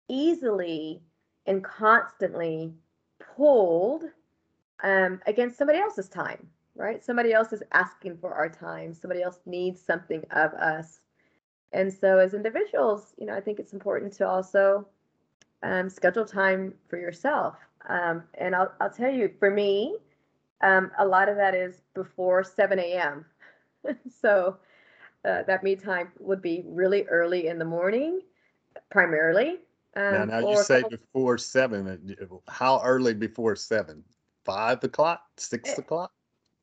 easily 0.07 1.01
and 1.45 1.63
constantly 1.63 2.73
pulled 3.35 4.05
um, 4.81 5.21
against 5.27 5.57
somebody 5.57 5.79
else's 5.79 6.07
time, 6.07 6.47
right? 6.75 7.03
Somebody 7.03 7.33
else 7.33 7.51
is 7.51 7.61
asking 7.73 8.17
for 8.17 8.33
our 8.33 8.49
time. 8.49 8.93
Somebody 8.93 9.21
else 9.21 9.39
needs 9.45 9.81
something 9.81 10.23
of 10.31 10.53
us. 10.53 10.99
And 11.73 11.91
so, 11.91 12.17
as 12.17 12.33
individuals, 12.33 13.13
you 13.17 13.25
know, 13.25 13.35
I 13.35 13.41
think 13.41 13.59
it's 13.59 13.73
important 13.73 14.13
to 14.13 14.27
also 14.27 14.87
um, 15.63 15.89
schedule 15.89 16.25
time 16.25 16.73
for 16.87 16.97
yourself. 16.97 17.55
Um, 17.89 18.23
and 18.35 18.55
I'll, 18.55 18.71
I'll 18.79 18.89
tell 18.89 19.11
you, 19.11 19.31
for 19.39 19.51
me, 19.51 19.97
um, 20.61 20.91
a 20.97 21.05
lot 21.05 21.29
of 21.29 21.35
that 21.37 21.53
is 21.55 21.81
before 21.93 22.43
7 22.43 22.79
a.m. 22.79 23.25
so, 24.21 24.57
uh, 25.25 25.43
that 25.43 25.63
me 25.63 25.75
time 25.75 26.11
would 26.19 26.41
be 26.41 26.63
really 26.65 27.03
early 27.03 27.47
in 27.47 27.57
the 27.59 27.65
morning, 27.65 28.21
primarily. 28.91 29.59
Um, 29.95 30.11
Now, 30.13 30.25
now 30.25 30.39
you 30.51 30.57
say 30.57 30.81
couple- 30.81 30.97
before 30.97 31.37
seven. 31.37 32.15
uh, 32.21 32.51
How 32.51 32.81
early 32.83 33.13
before 33.13 33.55
seven? 33.55 34.03
Five 34.43 34.83
o'clock? 34.83 35.21
Six 35.37 35.69
Eh, 35.71 35.81
o'clock? 35.81 36.11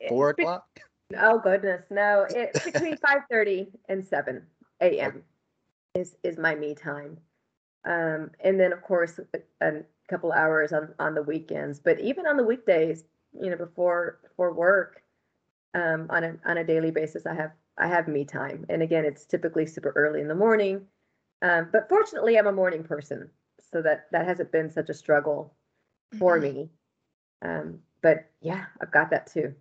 eh, 0.00 0.08
Four 0.08 0.34
be- 0.34 0.42
o'clock? 0.42 0.80
Oh 1.16 1.38
goodness, 1.38 1.82
no! 1.90 2.26
It 2.30 2.52
between 2.64 2.96
five 2.98 3.22
thirty 3.30 3.68
and 3.88 4.04
seven 4.04 4.46
a.m. 4.80 5.22
is 5.94 6.16
is 6.22 6.38
my 6.38 6.54
me 6.54 6.74
time, 6.74 7.18
um, 7.84 8.30
and 8.40 8.58
then 8.60 8.72
of 8.72 8.82
course 8.82 9.18
a, 9.34 9.66
a 9.66 9.82
couple 10.08 10.32
hours 10.32 10.72
on 10.72 10.94
on 10.98 11.14
the 11.14 11.22
weekends. 11.22 11.80
But 11.80 11.98
even 12.00 12.26
on 12.26 12.36
the 12.36 12.44
weekdays, 12.44 13.04
you 13.34 13.50
know, 13.50 13.56
before 13.56 14.20
before 14.22 14.52
work, 14.54 15.02
um, 15.74 16.08
on 16.10 16.24
a 16.24 16.38
on 16.44 16.58
a 16.58 16.64
daily 16.64 16.90
basis, 16.90 17.26
I 17.26 17.34
have 17.34 17.52
I 17.78 17.88
have 17.88 18.08
me 18.08 18.24
time, 18.24 18.66
and 18.68 18.82
again, 18.82 19.04
it's 19.04 19.26
typically 19.26 19.66
super 19.66 19.92
early 19.96 20.20
in 20.20 20.28
the 20.28 20.34
morning. 20.34 20.88
Um, 21.42 21.70
but 21.72 21.88
fortunately, 21.88 22.38
I'm 22.38 22.46
a 22.46 22.52
morning 22.52 22.84
person, 22.84 23.30
so 23.60 23.82
that 23.82 24.10
that 24.12 24.26
hasn't 24.26 24.52
been 24.52 24.70
such 24.70 24.90
a 24.90 24.94
struggle 24.94 25.56
for 26.10 26.38
Mhm. 26.38 26.40
me. 26.40 26.70
Um, 27.42 27.82
but 28.02 28.30
yeah, 28.42 28.66
I've 28.80 28.92
got 28.92 29.10
that 29.10 29.28
too. 29.28 29.54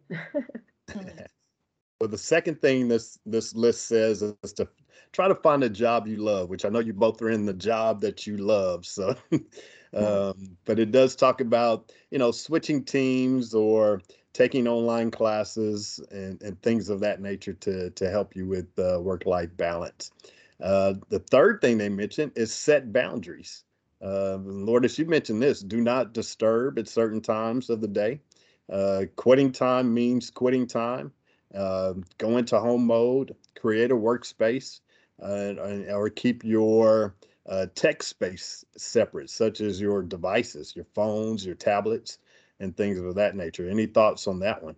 Mhm. 0.95 1.25
Well, 2.01 2.09
the 2.09 2.17
second 2.17 2.61
thing 2.61 2.87
this 2.89 3.19
this 3.25 3.55
list 3.55 3.85
says 3.87 4.21
is 4.23 4.53
to 4.53 4.69
try 5.13 5.27
to 5.27 5.35
find 5.35 5.63
a 5.63 5.69
job 5.69 6.07
you 6.07 6.17
love, 6.17 6.49
which 6.49 6.65
I 6.65 6.69
know 6.69 6.79
you 6.79 6.93
both 6.93 7.21
are 7.21 7.29
in 7.29 7.45
the 7.45 7.53
job 7.53 8.01
that 8.01 8.27
you 8.27 8.37
love. 8.37 8.85
So, 8.85 9.15
um, 9.95 10.57
but 10.65 10.79
it 10.79 10.91
does 10.91 11.15
talk 11.15 11.41
about 11.41 11.91
you 12.11 12.17
know 12.19 12.31
switching 12.31 12.83
teams 12.83 13.53
or 13.53 14.01
taking 14.33 14.67
online 14.67 15.11
classes 15.11 15.99
and, 16.11 16.41
and 16.41 16.61
things 16.61 16.89
of 16.89 16.99
that 17.01 17.21
nature 17.21 17.53
to 17.53 17.89
to 17.91 18.09
help 18.09 18.35
you 18.35 18.47
with 18.47 18.67
uh, 18.79 18.99
work 19.01 19.25
life 19.25 19.55
balance. 19.57 20.11
Uh, 20.61 20.93
the 21.09 21.19
third 21.19 21.59
thing 21.61 21.77
they 21.77 21.89
mentioned 21.89 22.31
is 22.35 22.53
set 22.53 22.93
boundaries. 22.93 23.63
Uh, 24.03 24.37
Lourdes, 24.43 24.97
you 24.97 25.05
mentioned 25.05 25.41
this: 25.41 25.61
do 25.61 25.81
not 25.81 26.13
disturb 26.13 26.79
at 26.79 26.87
certain 26.87 27.21
times 27.21 27.69
of 27.69 27.81
the 27.81 27.87
day. 27.87 28.19
Uh, 28.71 29.03
quitting 29.17 29.51
time 29.51 29.93
means 29.93 30.29
quitting 30.29 30.65
time 30.65 31.11
uh, 31.55 31.93
go 32.17 32.37
into 32.37 32.59
home 32.59 32.85
mode, 32.85 33.35
create 33.59 33.91
a 33.91 33.95
workspace, 33.95 34.79
uh, 35.21 35.53
or 35.93 36.09
keep 36.09 36.43
your 36.43 37.15
uh, 37.51 37.67
tech 37.75 38.01
space 38.01 38.63
separate, 38.77 39.29
such 39.29 39.59
as 39.59 39.79
your 39.79 40.01
devices, 40.01 40.73
your 40.73 40.85
phones, 40.95 41.45
your 41.45 41.53
tablets, 41.53 42.17
and 42.61 42.75
things 42.75 42.97
of 42.97 43.13
that 43.15 43.35
nature. 43.35 43.69
Any 43.69 43.87
thoughts 43.87 44.25
on 44.25 44.39
that 44.39 44.63
one? 44.63 44.75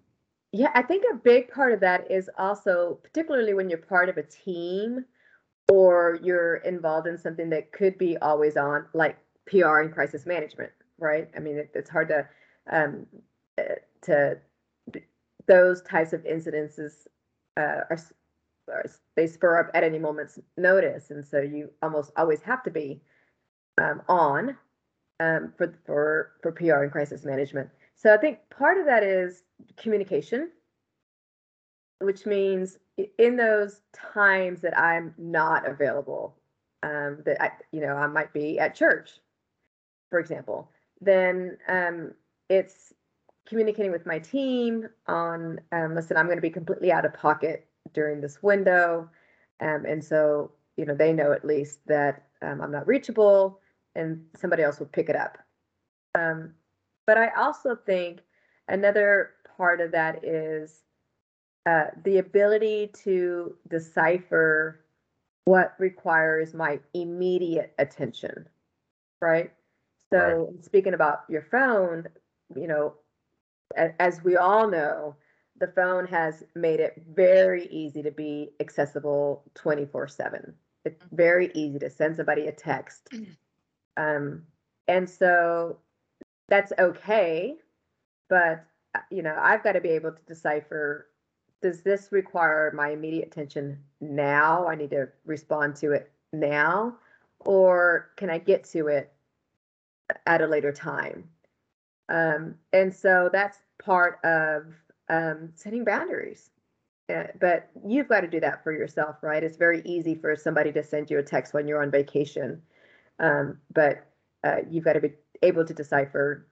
Yeah, 0.52 0.72
I 0.74 0.82
think 0.82 1.04
a 1.12 1.16
big 1.16 1.52
part 1.52 1.74
of 1.74 1.80
that 1.82 2.10
is 2.10 2.32
also, 2.36 3.00
particularly 3.04 3.54
when 3.54 3.70
you're 3.70 3.78
part 3.78 4.10
of 4.10 4.18
a 4.18 4.24
team 4.24 5.06
or 5.72 6.18
you're 6.24 6.56
involved 6.58 7.08
in 7.08 7.18
something 7.18 7.52
that 7.52 7.72
could 7.72 7.98
be 8.00 8.18
always 8.18 8.58
on, 8.58 8.88
like 8.94 9.18
PR 9.46 9.80
and 9.80 9.94
crisis 9.94 10.26
management, 10.26 10.72
right? 10.98 11.30
I 11.38 11.40
mean, 11.40 11.58
it, 11.58 11.72
it's 11.76 11.90
hard 11.92 12.08
to, 12.08 12.28
um, 12.72 13.06
uh, 13.60 13.76
to, 14.02 14.40
those 15.46 15.84
types 15.84 16.14
of 16.14 16.24
incidences 16.24 17.08
uh, 17.56 17.82
are, 17.90 18.00
they 19.16 19.28
spur 19.28 19.60
up 19.60 19.72
at 19.74 19.84
any 19.84 20.00
moment's 20.00 20.40
notice. 20.58 21.12
And 21.12 21.26
so 21.26 21.42
you 21.42 21.70
almost 21.82 22.12
always 22.18 22.42
have 22.42 22.64
to 22.64 22.72
be 22.72 23.02
um, 23.82 24.02
on 24.08 24.58
um, 25.20 25.54
for, 25.58 25.74
for, 25.86 26.32
for 26.42 26.52
PR 26.52 26.84
and 26.84 26.92
crisis 26.92 27.26
management. 27.26 27.70
So 27.96 28.14
I 28.14 28.18
think 28.18 28.40
part 28.50 28.78
of 28.78 28.86
that 28.86 29.04
is 29.04 29.44
communication, 29.78 30.50
which 32.00 32.26
means 32.26 32.78
in 33.18 33.38
those 33.38 33.82
times 33.94 34.62
that 34.62 34.78
I'm 34.78 35.14
not 35.18 35.68
available, 35.68 36.36
um, 36.84 37.20
that 37.26 37.42
I, 37.42 37.52
you 37.72 37.82
know, 37.82 37.96
I 37.96 38.08
might 38.08 38.34
be 38.34 38.60
at 38.60 38.76
church, 38.76 39.12
for 40.10 40.20
example, 40.20 40.70
then 41.02 41.58
um, 41.68 42.14
it's 42.50 42.94
communicating 43.48 43.92
with 43.92 44.06
my 44.06 44.20
team 44.20 44.88
on, 45.08 45.60
um, 45.72 45.96
listen, 45.96 46.18
I'm 46.18 46.26
going 46.26 46.38
to 46.38 46.42
be 46.42 46.50
completely 46.50 46.92
out 46.92 47.06
of 47.06 47.14
pocket 47.14 47.68
during 47.94 48.22
this 48.22 48.42
window. 48.42 49.10
Um, 49.60 49.86
and 49.86 50.04
so, 50.04 50.52
you 50.78 50.86
know, 50.86 50.96
they 50.96 51.14
know 51.14 51.32
at 51.32 51.46
least 51.46 51.80
that 51.88 52.24
um, 52.42 52.62
I'm 52.62 52.72
not 52.72 52.88
reachable 52.88 53.60
and 53.96 54.26
somebody 54.36 54.64
else 54.64 54.80
will 54.80 54.88
pick 54.88 55.10
it 55.10 55.16
up. 55.16 55.38
Um, 56.16 56.54
but 57.06 57.18
I 57.18 57.30
also 57.38 57.76
think 57.76 58.20
another 58.68 59.32
part 59.58 59.82
of 59.82 59.92
that 59.92 60.24
is 60.24 60.82
uh, 61.66 61.86
the 62.04 62.18
ability 62.18 62.92
to 63.04 63.56
decipher 63.70 64.84
what 65.46 65.74
requires 65.80 66.54
my 66.54 66.80
immediate 66.94 67.74
attention, 67.78 68.48
right? 69.22 69.52
So, 70.12 70.54
speaking 70.62 70.94
about 70.94 71.24
your 71.28 71.42
phone, 71.42 72.08
you 72.56 72.68
know, 72.68 72.94
as 73.76 74.24
we 74.24 74.38
all 74.38 74.70
know, 74.70 75.16
the 75.64 75.72
phone 75.72 76.06
has 76.06 76.44
made 76.56 76.82
it 76.82 77.02
very 77.16 77.68
easy 77.68 78.04
to 78.04 78.12
be 78.12 78.50
accessible 78.60 79.46
24 79.56 80.10
7. 80.10 80.54
It's 80.84 81.02
very 81.14 81.52
easy 81.54 81.80
to 81.80 81.90
send 81.90 82.18
somebody 82.18 82.48
a 82.48 82.52
text. 82.52 83.08
Um, 83.96 84.42
and 84.90 85.10
so 85.10 85.78
that's 86.50 86.74
okay. 86.78 87.56
But, 88.28 88.66
uh, 88.94 89.00
you 89.10 89.22
know, 89.22 89.38
I've 89.40 89.64
got 89.64 89.74
to 89.74 89.80
be 89.80 89.90
able 89.90 90.12
to 90.12 90.22
decipher 90.28 91.08
does 91.62 91.82
this 91.82 92.12
require 92.12 92.74
my 92.76 92.90
immediate 92.90 93.28
attention 93.28 93.80
now? 94.02 94.68
I 94.68 94.76
need 94.76 94.90
to 94.90 95.08
respond 95.26 95.78
to 95.78 95.94
it 95.94 96.12
now. 96.34 96.96
Or 97.40 98.10
can 98.18 98.30
I 98.30 98.40
get 98.40 98.66
to 98.72 98.88
it 98.88 99.14
at 100.26 100.42
a 100.42 100.48
later 100.48 100.74
time? 100.74 101.30
Um, 102.10 102.56
and 102.74 102.94
so 102.94 103.30
that's 103.32 103.60
part 103.78 104.20
of 104.26 104.66
um, 105.10 105.52
setting 105.56 105.84
boundaries. 105.84 106.52
Uh, 107.14 107.26
but 107.40 107.70
you've 107.86 108.08
got 108.08 108.22
to 108.22 108.28
do 108.28 108.40
that 108.40 108.64
for 108.64 108.72
yourself, 108.72 109.18
right? 109.22 109.44
It's 109.44 109.58
very 109.58 109.82
easy 109.84 110.16
for 110.16 110.36
somebody 110.36 110.72
to 110.72 110.84
send 110.84 111.12
you 111.12 111.20
a 111.20 111.24
text 111.24 111.54
when 111.54 111.68
you're 111.68 111.82
on 111.82 111.92
vacation. 111.92 112.62
Um, 113.20 113.60
but 113.74 114.06
uh, 114.44 114.58
you've 114.70 114.86
got 114.86 114.94
to 114.94 115.02
be 115.02 115.12
able 115.42 115.66
to 115.66 115.74
decipher 115.74 116.48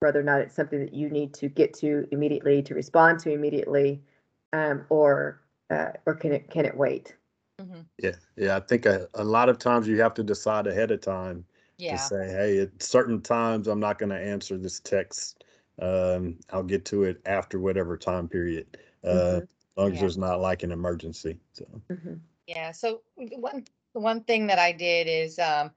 whether 0.00 0.20
or 0.20 0.22
not 0.22 0.40
it's 0.40 0.54
something 0.54 0.80
that 0.80 0.94
you 0.94 1.10
need 1.10 1.34
to 1.34 1.48
get 1.48 1.74
to 1.74 2.06
immediately, 2.10 2.62
to 2.62 2.74
respond 2.74 3.18
to 3.20 3.32
immediately, 3.32 4.02
um, 4.52 4.86
or 4.88 5.42
uh, 5.70 5.90
or 6.06 6.14
can 6.14 6.32
it 6.32 6.50
can 6.50 6.64
it 6.64 6.76
wait? 6.76 7.16
Mhm. 7.60 7.84
Yeah, 8.02 8.16
yeah. 8.36 8.56
I 8.56 8.60
think 8.60 8.86
a, 8.86 9.08
a 9.14 9.24
lot 9.24 9.48
of 9.48 9.58
times 9.58 9.86
you 9.86 10.00
have 10.00 10.14
to 10.14 10.22
decide 10.22 10.66
ahead 10.66 10.90
of 10.90 11.00
time 11.00 11.44
Yeah. 11.78 11.92
to 11.92 11.98
say, 11.98 12.28
hey, 12.28 12.58
at 12.60 12.82
certain 12.82 13.20
times 13.20 13.68
I'm 13.68 13.80
not 13.80 13.98
going 13.98 14.10
to 14.10 14.18
answer 14.18 14.56
this 14.56 14.80
text. 14.80 15.44
Um, 15.80 16.38
I'll 16.50 16.62
get 16.62 16.84
to 16.86 17.04
it 17.04 17.20
after 17.26 17.58
whatever 17.58 17.96
time 17.96 18.28
period, 18.28 18.78
uh, 19.04 19.38
Mhm. 19.38 19.42
as 19.42 19.76
long 19.76 19.92
as 19.92 19.98
Yeah. 19.98 20.00
there's 20.00 20.18
not 20.18 20.40
like 20.40 20.62
an 20.62 20.72
emergency. 20.72 21.38
So, 21.52 21.82
Mhm. 21.90 22.20
Yeah, 22.46 22.72
so 22.72 23.02
one 23.16 23.64
the 23.94 24.00
one 24.00 24.24
thing 24.24 24.46
that 24.48 24.58
I 24.58 24.72
did 24.72 25.06
is 25.08 25.38
um 25.38 25.72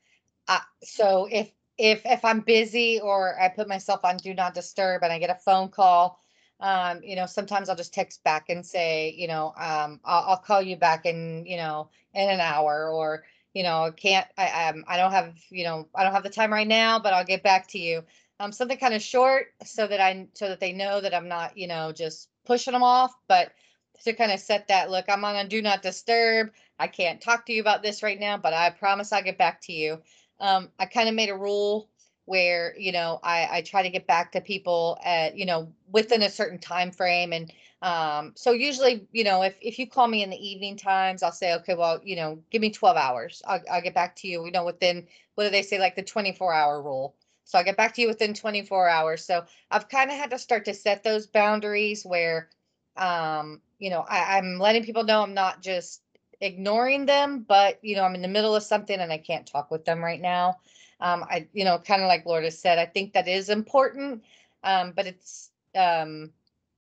I, 0.47 0.61
so 0.83 1.27
if 1.31 1.51
if 1.77 2.05
if 2.05 2.23
I'm 2.25 2.41
busy 2.41 2.99
or 2.99 3.39
I 3.39 3.49
put 3.49 3.67
myself 3.67 4.03
on 4.05 4.17
do 4.17 4.33
not 4.33 4.53
disturb 4.53 5.03
and 5.03 5.11
I 5.13 5.19
get 5.19 5.29
a 5.29 5.35
phone 5.35 5.69
call, 5.69 6.21
um, 6.59 7.01
you 7.03 7.15
know, 7.15 7.25
sometimes 7.25 7.69
I'll 7.69 7.75
just 7.75 7.93
text 7.93 8.23
back 8.23 8.49
and 8.49 8.65
say, 8.65 9.11
you 9.17 9.27
know, 9.27 9.53
um 9.57 9.99
I'll, 10.05 10.23
I'll 10.31 10.37
call 10.37 10.61
you 10.61 10.75
back 10.77 11.05
in, 11.05 11.45
you 11.45 11.57
know, 11.57 11.89
in 12.13 12.29
an 12.29 12.39
hour 12.41 12.89
or 12.89 13.25
you 13.53 13.63
know, 13.63 13.91
can't 13.95 14.27
I 14.37 14.69
um 14.69 14.83
I 14.87 14.97
don't 14.97 15.11
have, 15.11 15.35
you 15.49 15.63
know, 15.63 15.87
I 15.95 16.03
don't 16.03 16.13
have 16.13 16.23
the 16.23 16.29
time 16.29 16.51
right 16.53 16.67
now, 16.67 16.99
but 16.99 17.13
I'll 17.13 17.25
get 17.25 17.43
back 17.43 17.67
to 17.69 17.79
you. 17.79 18.03
Um 18.43 18.51
something 18.51 18.77
kind 18.77 18.93
of 18.93 19.01
short 19.01 19.53
so 19.65 19.87
that 19.87 20.01
I 20.01 20.27
so 20.33 20.49
that 20.49 20.59
they 20.59 20.73
know 20.73 20.99
that 21.01 21.13
I'm 21.13 21.27
not, 21.27 21.57
you 21.57 21.67
know, 21.67 21.91
just 21.91 22.29
pushing 22.45 22.73
them 22.73 22.83
off, 22.83 23.13
but 23.27 23.51
to 24.03 24.13
kind 24.13 24.31
of 24.31 24.39
set 24.39 24.67
that 24.67 24.91
look, 24.91 25.05
I'm 25.07 25.23
on 25.23 25.35
a 25.35 25.47
do 25.47 25.61
not 25.61 25.81
disturb. 25.81 26.51
I 26.79 26.87
can't 26.87 27.21
talk 27.21 27.45
to 27.45 27.53
you 27.53 27.61
about 27.61 27.83
this 27.83 28.03
right 28.03 28.19
now, 28.19 28.37
but 28.37 28.53
I 28.53 28.69
promise 28.69 29.13
I'll 29.13 29.23
get 29.23 29.37
back 29.37 29.61
to 29.61 29.73
you. 29.73 30.01
Um, 30.39 30.69
I 30.79 30.85
kind 30.85 31.07
of 31.07 31.15
made 31.15 31.29
a 31.29 31.37
rule 31.37 31.89
where, 32.25 32.73
you 32.77 32.91
know, 32.91 33.19
I, 33.23 33.47
I 33.51 33.61
try 33.61 33.83
to 33.83 33.89
get 33.89 34.07
back 34.07 34.31
to 34.31 34.41
people 34.41 34.97
at, 35.03 35.37
you 35.37 35.45
know, 35.45 35.71
within 35.91 36.21
a 36.21 36.29
certain 36.29 36.59
time 36.59 36.91
frame. 36.91 37.33
And 37.33 37.53
um, 37.81 38.33
so 38.35 38.51
usually, 38.51 39.07
you 39.11 39.23
know, 39.23 39.41
if, 39.43 39.55
if 39.61 39.77
you 39.77 39.87
call 39.87 40.07
me 40.07 40.23
in 40.23 40.29
the 40.29 40.47
evening 40.47 40.77
times, 40.77 41.21
I'll 41.21 41.31
say, 41.31 41.53
okay, 41.55 41.75
well, 41.75 41.99
you 42.03 42.15
know, 42.15 42.39
give 42.49 42.61
me 42.61 42.71
12 42.71 42.95
hours. 42.95 43.41
I'll, 43.45 43.61
I'll 43.71 43.81
get 43.81 43.93
back 43.93 44.15
to 44.17 44.27
you, 44.27 44.45
you 44.45 44.51
know, 44.51 44.65
within, 44.65 45.05
what 45.35 45.43
do 45.43 45.49
they 45.49 45.61
say, 45.61 45.79
like 45.79 45.95
the 45.95 46.03
24 46.03 46.53
hour 46.53 46.81
rule. 46.81 47.15
So 47.45 47.57
I'll 47.57 47.65
get 47.65 47.77
back 47.77 47.93
to 47.95 48.01
you 48.01 48.07
within 48.07 48.33
24 48.33 48.89
hours. 48.89 49.25
So 49.25 49.45
I've 49.71 49.89
kind 49.89 50.11
of 50.11 50.17
had 50.17 50.31
to 50.31 50.39
start 50.39 50.65
to 50.65 50.73
set 50.73 51.03
those 51.03 51.27
boundaries 51.27 52.03
where, 52.05 52.49
um, 52.97 53.61
you 53.79 53.89
know, 53.89 54.05
I, 54.07 54.37
I'm 54.37 54.59
letting 54.59 54.83
people 54.83 55.03
know 55.03 55.21
I'm 55.21 55.33
not 55.33 55.61
just 55.61 56.01
ignoring 56.41 57.05
them, 57.05 57.45
but 57.47 57.79
you 57.83 57.95
know, 57.95 58.03
I'm 58.03 58.15
in 58.15 58.21
the 58.21 58.27
middle 58.27 58.55
of 58.55 58.63
something 58.63 58.99
and 58.99 59.11
I 59.11 59.17
can't 59.17 59.45
talk 59.47 59.71
with 59.71 59.85
them 59.85 60.03
right 60.03 60.21
now. 60.21 60.59
Um, 60.99 61.25
I, 61.29 61.47
you 61.53 61.65
know, 61.65 61.79
kind 61.79 62.01
of 62.01 62.07
like 62.07 62.25
Lourdes 62.25 62.57
said, 62.57 62.79
I 62.79 62.85
think 62.85 63.13
that 63.13 63.27
is 63.27 63.49
important. 63.49 64.23
Um, 64.63 64.93
but 64.95 65.07
it's, 65.07 65.51
um, 65.75 66.31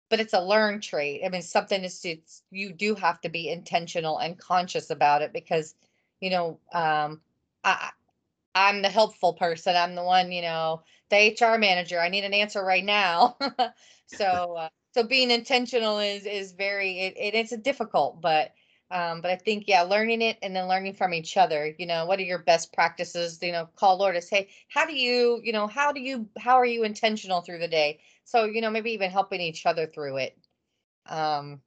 but 0.08 0.20
it's 0.20 0.32
a 0.32 0.40
learned 0.40 0.82
trait. 0.82 1.22
I 1.24 1.28
mean, 1.28 1.42
something 1.42 1.82
is 1.84 2.02
it's 2.04 2.42
you 2.50 2.72
do 2.72 2.94
have 2.94 3.20
to 3.22 3.28
be 3.28 3.50
intentional 3.50 4.18
and 4.18 4.38
conscious 4.38 4.90
about 4.90 5.22
it 5.22 5.32
because, 5.32 5.74
you 6.20 6.30
know, 6.30 6.58
um, 6.72 7.20
I 7.64 7.90
I'm 8.54 8.82
the 8.82 8.88
helpful 8.88 9.34
person. 9.34 9.76
I'm 9.76 9.94
the 9.94 10.02
one, 10.02 10.32
you 10.32 10.42
know, 10.42 10.82
the 11.10 11.36
HR 11.40 11.58
manager. 11.58 12.00
I 12.00 12.08
need 12.08 12.24
an 12.24 12.34
answer 12.34 12.62
right 12.64 12.84
now. 12.84 13.36
so, 14.06 14.56
uh, 14.58 14.68
so 14.94 15.02
being 15.04 15.30
intentional 15.30 15.98
is 15.98 16.26
is 16.26 16.52
very 16.52 16.98
it, 17.00 17.14
it 17.16 17.34
it's 17.34 17.56
difficult, 17.58 18.20
but 18.20 18.52
um, 18.90 19.20
but 19.20 19.30
I 19.30 19.36
think 19.36 19.64
yeah, 19.66 19.82
learning 19.82 20.22
it 20.22 20.38
and 20.42 20.56
then 20.56 20.66
learning 20.66 20.94
from 20.94 21.12
each 21.12 21.36
other. 21.36 21.74
You 21.78 21.86
know, 21.86 22.06
what 22.06 22.18
are 22.18 22.24
your 22.24 22.38
best 22.38 22.72
practices? 22.72 23.38
You 23.42 23.52
know, 23.52 23.68
call 23.76 23.98
Lourdes. 23.98 24.28
Hey, 24.30 24.48
how 24.68 24.86
do 24.86 24.94
you, 24.94 25.40
you 25.44 25.52
know, 25.52 25.66
how 25.66 25.92
do 25.92 26.00
you, 26.00 26.28
how 26.38 26.54
are 26.54 26.66
you 26.66 26.84
intentional 26.84 27.42
through 27.42 27.58
the 27.58 27.68
day? 27.68 28.00
So 28.24 28.44
you 28.44 28.60
know, 28.60 28.70
maybe 28.70 28.92
even 28.92 29.10
helping 29.10 29.40
each 29.40 29.66
other 29.66 29.86
through 29.86 30.18
it. 30.18 30.38
Um, 31.06 31.60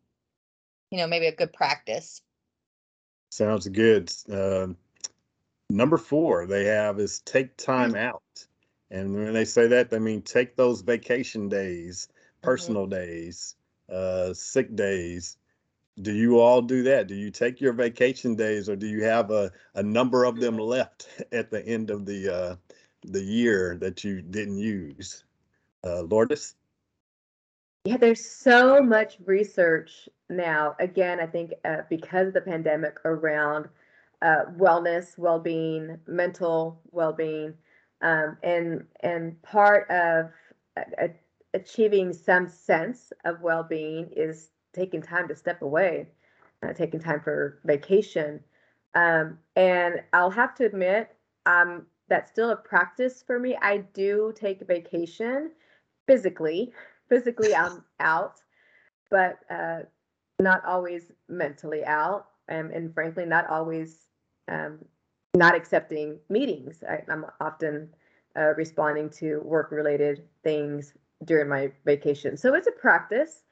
you 0.90 0.98
know, 0.98 1.08
maybe 1.08 1.28
a 1.28 1.36
good 1.36 1.54
practice. 1.54 2.22
sounds 3.30 3.68
good. 3.68 4.12
Um, 4.30 4.78
number 5.76 5.98
four 5.98 6.46
they 6.46 6.66
have 6.66 7.00
is 7.00 7.20
take 7.20 7.58
time 7.58 7.96
out. 7.96 8.22
And 8.90 9.14
when 9.14 9.34
they 9.34 9.46
say 9.46 9.68
that, 9.68 9.90
they 9.90 10.00
mean 10.00 10.22
take 10.22 10.56
those 10.56 10.82
vacation 10.82 11.48
days, 11.48 12.10
personal 12.42 12.86
days, 12.86 13.56
uh, 13.90 14.34
sick 14.34 14.76
days. 14.76 15.38
Do 16.02 16.14
you 16.14 16.40
all 16.40 16.62
do 16.62 16.84
that? 16.84 17.08
Do 17.08 17.16
you 17.16 17.32
take 17.32 17.62
your 17.62 17.74
vacation 17.74 18.36
days 18.36 18.70
or 18.70 18.76
do 18.76 18.88
you 18.88 19.04
have 19.04 19.32
a, 19.32 19.52
a 19.76 19.84
number 19.84 20.26
of 20.26 20.40
them 20.40 20.58
left 20.58 21.08
at 21.32 21.52
the 21.52 21.66
end 21.66 21.90
of 21.90 22.06
the 22.06 22.34
uh, 22.34 22.56
the 23.04 23.24
year 23.24 23.78
that 23.78 24.04
you 24.04 24.22
didn't 24.22 24.58
use? 24.58 25.24
Uh, 25.84 26.02
Lourdes? 26.02 26.56
Yeah, 27.86 27.98
there's 27.98 28.24
so 28.24 28.82
much 28.82 29.18
research 29.26 30.08
now. 30.30 30.76
Again, 30.80 31.20
I 31.20 31.26
think 31.26 31.54
uh, 31.66 31.78
because 31.90 32.28
of 32.28 32.34
the 32.34 32.42
pandemic 32.42 32.98
around 33.06 33.70
uh, 34.22 34.46
wellness, 34.58 35.18
well-being, 35.18 35.98
mental 36.08 36.82
well-being, 36.92 37.54
um, 38.02 38.38
and 38.44 38.86
and 39.02 39.42
part 39.42 39.90
of 39.90 40.32
uh, 40.78 41.08
achieving 41.54 42.14
some 42.14 42.48
sense 42.48 43.12
of 43.26 43.42
well-being 43.42 44.10
is 44.16 44.50
taking 44.74 45.02
time 45.02 45.28
to 45.28 45.36
step 45.36 45.62
away, 45.62 46.08
uh, 46.64 46.74
taking 46.74 47.00
time 47.00 47.20
for 47.22 47.60
vacation. 47.66 48.40
Um, 48.96 49.38
and 49.56 50.02
I'll 50.14 50.32
have 50.32 50.56
to 50.56 50.66
admit, 50.66 51.16
um, 51.46 51.86
that's 52.10 52.32
still 52.32 52.52
a 52.52 52.56
practice 52.56 53.24
for 53.26 53.40
me. 53.40 53.58
I 53.62 53.78
do 53.94 54.34
take 54.36 54.62
a 54.62 54.66
vacation 54.66 55.52
physically 56.08 56.74
physically 57.12 57.54
I'm 57.54 57.84
out, 58.00 58.40
but 59.10 59.40
uh, 59.50 59.80
not 60.40 60.64
always 60.66 61.12
mentally 61.28 61.84
out, 61.84 62.28
um, 62.50 62.72
and 62.74 62.94
frankly, 62.94 63.26
not 63.26 63.48
always 63.48 64.08
um, 64.52 64.80
not 65.36 65.56
accepting 65.56 66.20
meetings. 66.30 66.84
I, 66.88 67.02
am 67.12 67.26
often 67.40 67.90
uh, 68.38 68.54
responding 68.56 69.10
to 69.12 69.40
work-related 69.44 70.24
things 70.44 70.94
during 71.26 71.50
my 71.50 71.72
vacation, 71.86 72.38
so 72.38 72.54
it's 72.54 72.68
a 72.68 72.72
practice. 72.72 73.44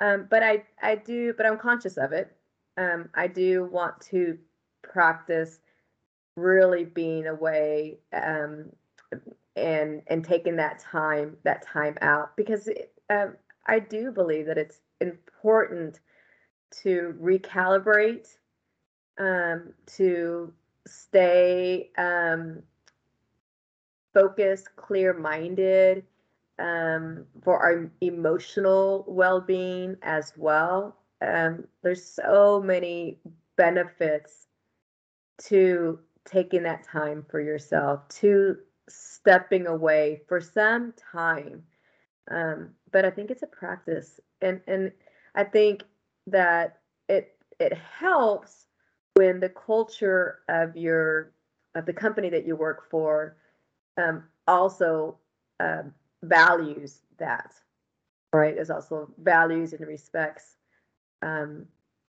Um, 0.00 0.26
but 0.30 0.42
I 0.42 0.64
I 0.82 0.94
do, 0.94 1.34
but 1.36 1.46
I'm 1.46 1.58
conscious 1.58 1.96
of 1.96 2.12
it. 2.12 2.36
Um, 2.76 3.08
I 3.14 3.26
do 3.26 3.68
want 3.72 4.00
to 4.12 4.38
practice 4.82 5.60
really 6.36 6.84
being 6.84 7.26
away 7.26 7.98
um, 8.12 8.66
and 9.56 10.02
and 10.06 10.24
taking 10.24 10.56
that 10.56 10.78
time 10.78 11.36
that 11.44 11.62
time 11.62 11.96
out 12.00 12.36
because 12.36 12.68
it, 12.68 12.92
um, 13.10 13.36
I 13.66 13.80
do 13.80 14.12
believe 14.12 14.46
that 14.46 14.58
it's 14.58 14.80
important 15.00 16.00
to 16.82 17.14
recalibrate, 17.20 18.28
um, 19.18 19.72
to 19.86 20.52
stay 20.86 21.90
um, 21.98 22.62
focused, 24.14 24.74
clear 24.76 25.12
minded 25.14 26.04
um, 26.58 27.24
for 27.42 27.58
our 27.60 27.90
emotional 28.00 29.04
well 29.06 29.40
being 29.40 29.96
as 30.02 30.32
well. 30.36 30.96
Um, 31.20 31.64
there's 31.82 32.04
so 32.04 32.62
many 32.64 33.18
benefits 33.56 34.46
to 35.44 35.98
taking 36.24 36.62
that 36.64 36.84
time 36.84 37.24
for 37.30 37.40
yourself, 37.40 38.08
to 38.08 38.56
stepping 38.88 39.66
away 39.66 40.22
for 40.28 40.40
some 40.40 40.92
time. 41.12 41.62
Um, 42.30 42.70
but 42.92 43.04
I 43.04 43.10
think 43.10 43.30
it's 43.30 43.42
a 43.42 43.46
practice, 43.48 44.20
and 44.42 44.60
and 44.66 44.92
I 45.34 45.44
think 45.44 45.82
that 46.26 46.80
it 47.08 47.36
it 47.58 47.72
helps 47.74 48.67
when 49.18 49.40
the 49.40 49.48
culture 49.48 50.38
of 50.48 50.76
your 50.76 51.32
of 51.74 51.86
the 51.86 51.92
company 51.92 52.30
that 52.30 52.46
you 52.46 52.54
work 52.54 52.88
for 52.88 53.36
um, 53.96 54.22
also 54.46 55.18
um, 55.58 55.92
values 56.22 57.00
that, 57.18 57.52
right? 58.32 58.56
Is 58.56 58.70
also 58.70 59.10
values 59.20 59.72
and 59.72 59.84
respects 59.88 60.54
um, 61.22 61.66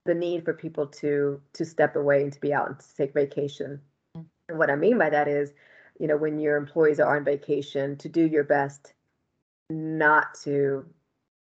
the 0.05 0.13
need 0.13 0.43
for 0.43 0.53
people 0.53 0.85
to 0.85 1.39
to 1.53 1.63
step 1.63 1.95
away 1.95 2.23
and 2.23 2.33
to 2.33 2.41
be 2.41 2.53
out 2.53 2.67
and 2.67 2.77
to 2.77 2.95
take 2.97 3.13
vacation. 3.13 3.79
And 4.49 4.57
what 4.59 4.69
I 4.69 4.75
mean 4.75 4.97
by 4.97 5.09
that 5.09 5.29
is, 5.29 5.53
you 6.01 6.07
know, 6.07 6.17
when 6.17 6.41
your 6.41 6.57
employees 6.57 6.99
are 6.99 7.15
on 7.15 7.23
vacation, 7.23 7.95
to 7.99 8.09
do 8.09 8.27
your 8.27 8.43
best 8.43 8.93
not 9.69 10.35
to 10.43 10.85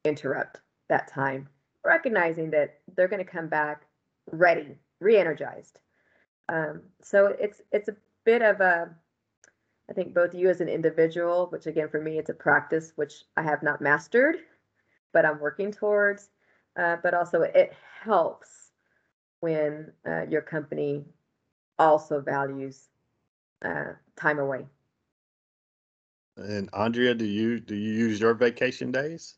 interrupt 0.05 0.61
that 0.89 1.11
time, 1.11 1.49
recognizing 1.85 2.51
that 2.51 2.79
they're 2.95 3.09
going 3.09 3.25
to 3.25 3.33
come 3.33 3.49
back 3.49 3.83
ready, 4.31 4.79
re-energized. 5.01 5.79
Um, 6.49 6.83
so 7.03 7.35
it's 7.39 7.61
it's 7.73 7.89
a 7.89 7.97
bit 8.25 8.43
of 8.43 8.61
a, 8.61 8.89
I 9.91 9.93
think 9.93 10.15
both 10.15 10.35
you 10.35 10.49
as 10.49 10.61
an 10.61 10.69
individual, 10.69 11.49
which 11.51 11.67
again 11.67 11.89
for 11.89 12.01
me 12.01 12.19
it's 12.19 12.31
a 12.31 12.35
practice 12.35 12.93
which 12.97 13.25
I 13.37 13.43
have 13.43 13.63
not 13.63 13.81
mastered, 13.81 14.37
but 15.13 15.25
I'm 15.25 15.41
working 15.41 15.73
towards. 15.73 16.29
Uh, 16.77 16.97
but 17.03 17.15
also 17.15 17.41
it 17.41 17.73
helps 18.03 18.71
when 19.41 19.93
uh, 20.07 20.27
your 20.29 20.43
company 20.43 21.05
also 21.79 22.21
values 22.21 22.89
uh, 23.65 23.93
time 24.15 24.39
away. 24.39 24.67
And 26.37 26.69
Andrea, 26.73 27.15
do 27.15 27.25
you 27.25 27.61
do 27.61 27.75
you 27.75 27.93
use 27.93 28.21
your 28.21 28.35
vacation 28.35 28.93
days? 28.93 29.37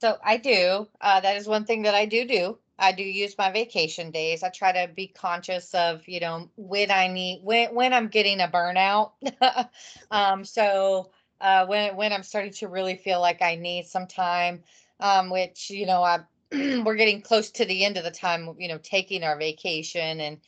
So 0.00 0.18
I 0.24 0.36
do. 0.36 0.88
Uh, 1.00 1.20
that 1.20 1.36
is 1.36 1.46
one 1.46 1.64
thing 1.64 1.82
that 1.82 1.94
I 1.94 2.06
do 2.06 2.26
do. 2.26 2.58
I 2.78 2.92
do 2.92 3.02
use 3.02 3.36
my 3.38 3.50
vacation 3.50 4.10
days. 4.10 4.42
I 4.42 4.48
try 4.48 4.72
to 4.72 4.92
be 4.92 5.06
conscious 5.06 5.74
of, 5.74 6.06
you 6.08 6.20
know, 6.20 6.48
when 6.56 6.90
I 6.90 7.08
need 7.08 7.40
when 7.42 7.74
when 7.74 7.92
I'm 7.92 8.08
getting 8.08 8.40
a 8.40 8.48
burnout. 8.48 9.12
um, 10.10 10.44
so 10.44 11.10
uh, 11.40 11.66
when 11.66 11.96
when 11.96 12.12
I'm 12.12 12.22
starting 12.22 12.52
to 12.54 12.68
really 12.68 12.96
feel 12.96 13.20
like 13.20 13.42
I 13.42 13.56
need 13.56 13.86
some 13.86 14.06
time, 14.06 14.62
um, 15.00 15.30
which 15.30 15.70
you 15.70 15.86
know 15.86 16.02
I 16.02 16.20
we're 16.52 16.96
getting 16.96 17.22
close 17.22 17.50
to 17.52 17.64
the 17.64 17.84
end 17.84 17.96
of 17.96 18.04
the 18.04 18.10
time, 18.10 18.54
you 18.58 18.68
know, 18.68 18.78
taking 18.82 19.24
our 19.24 19.38
vacation 19.38 20.20
and 20.20 20.38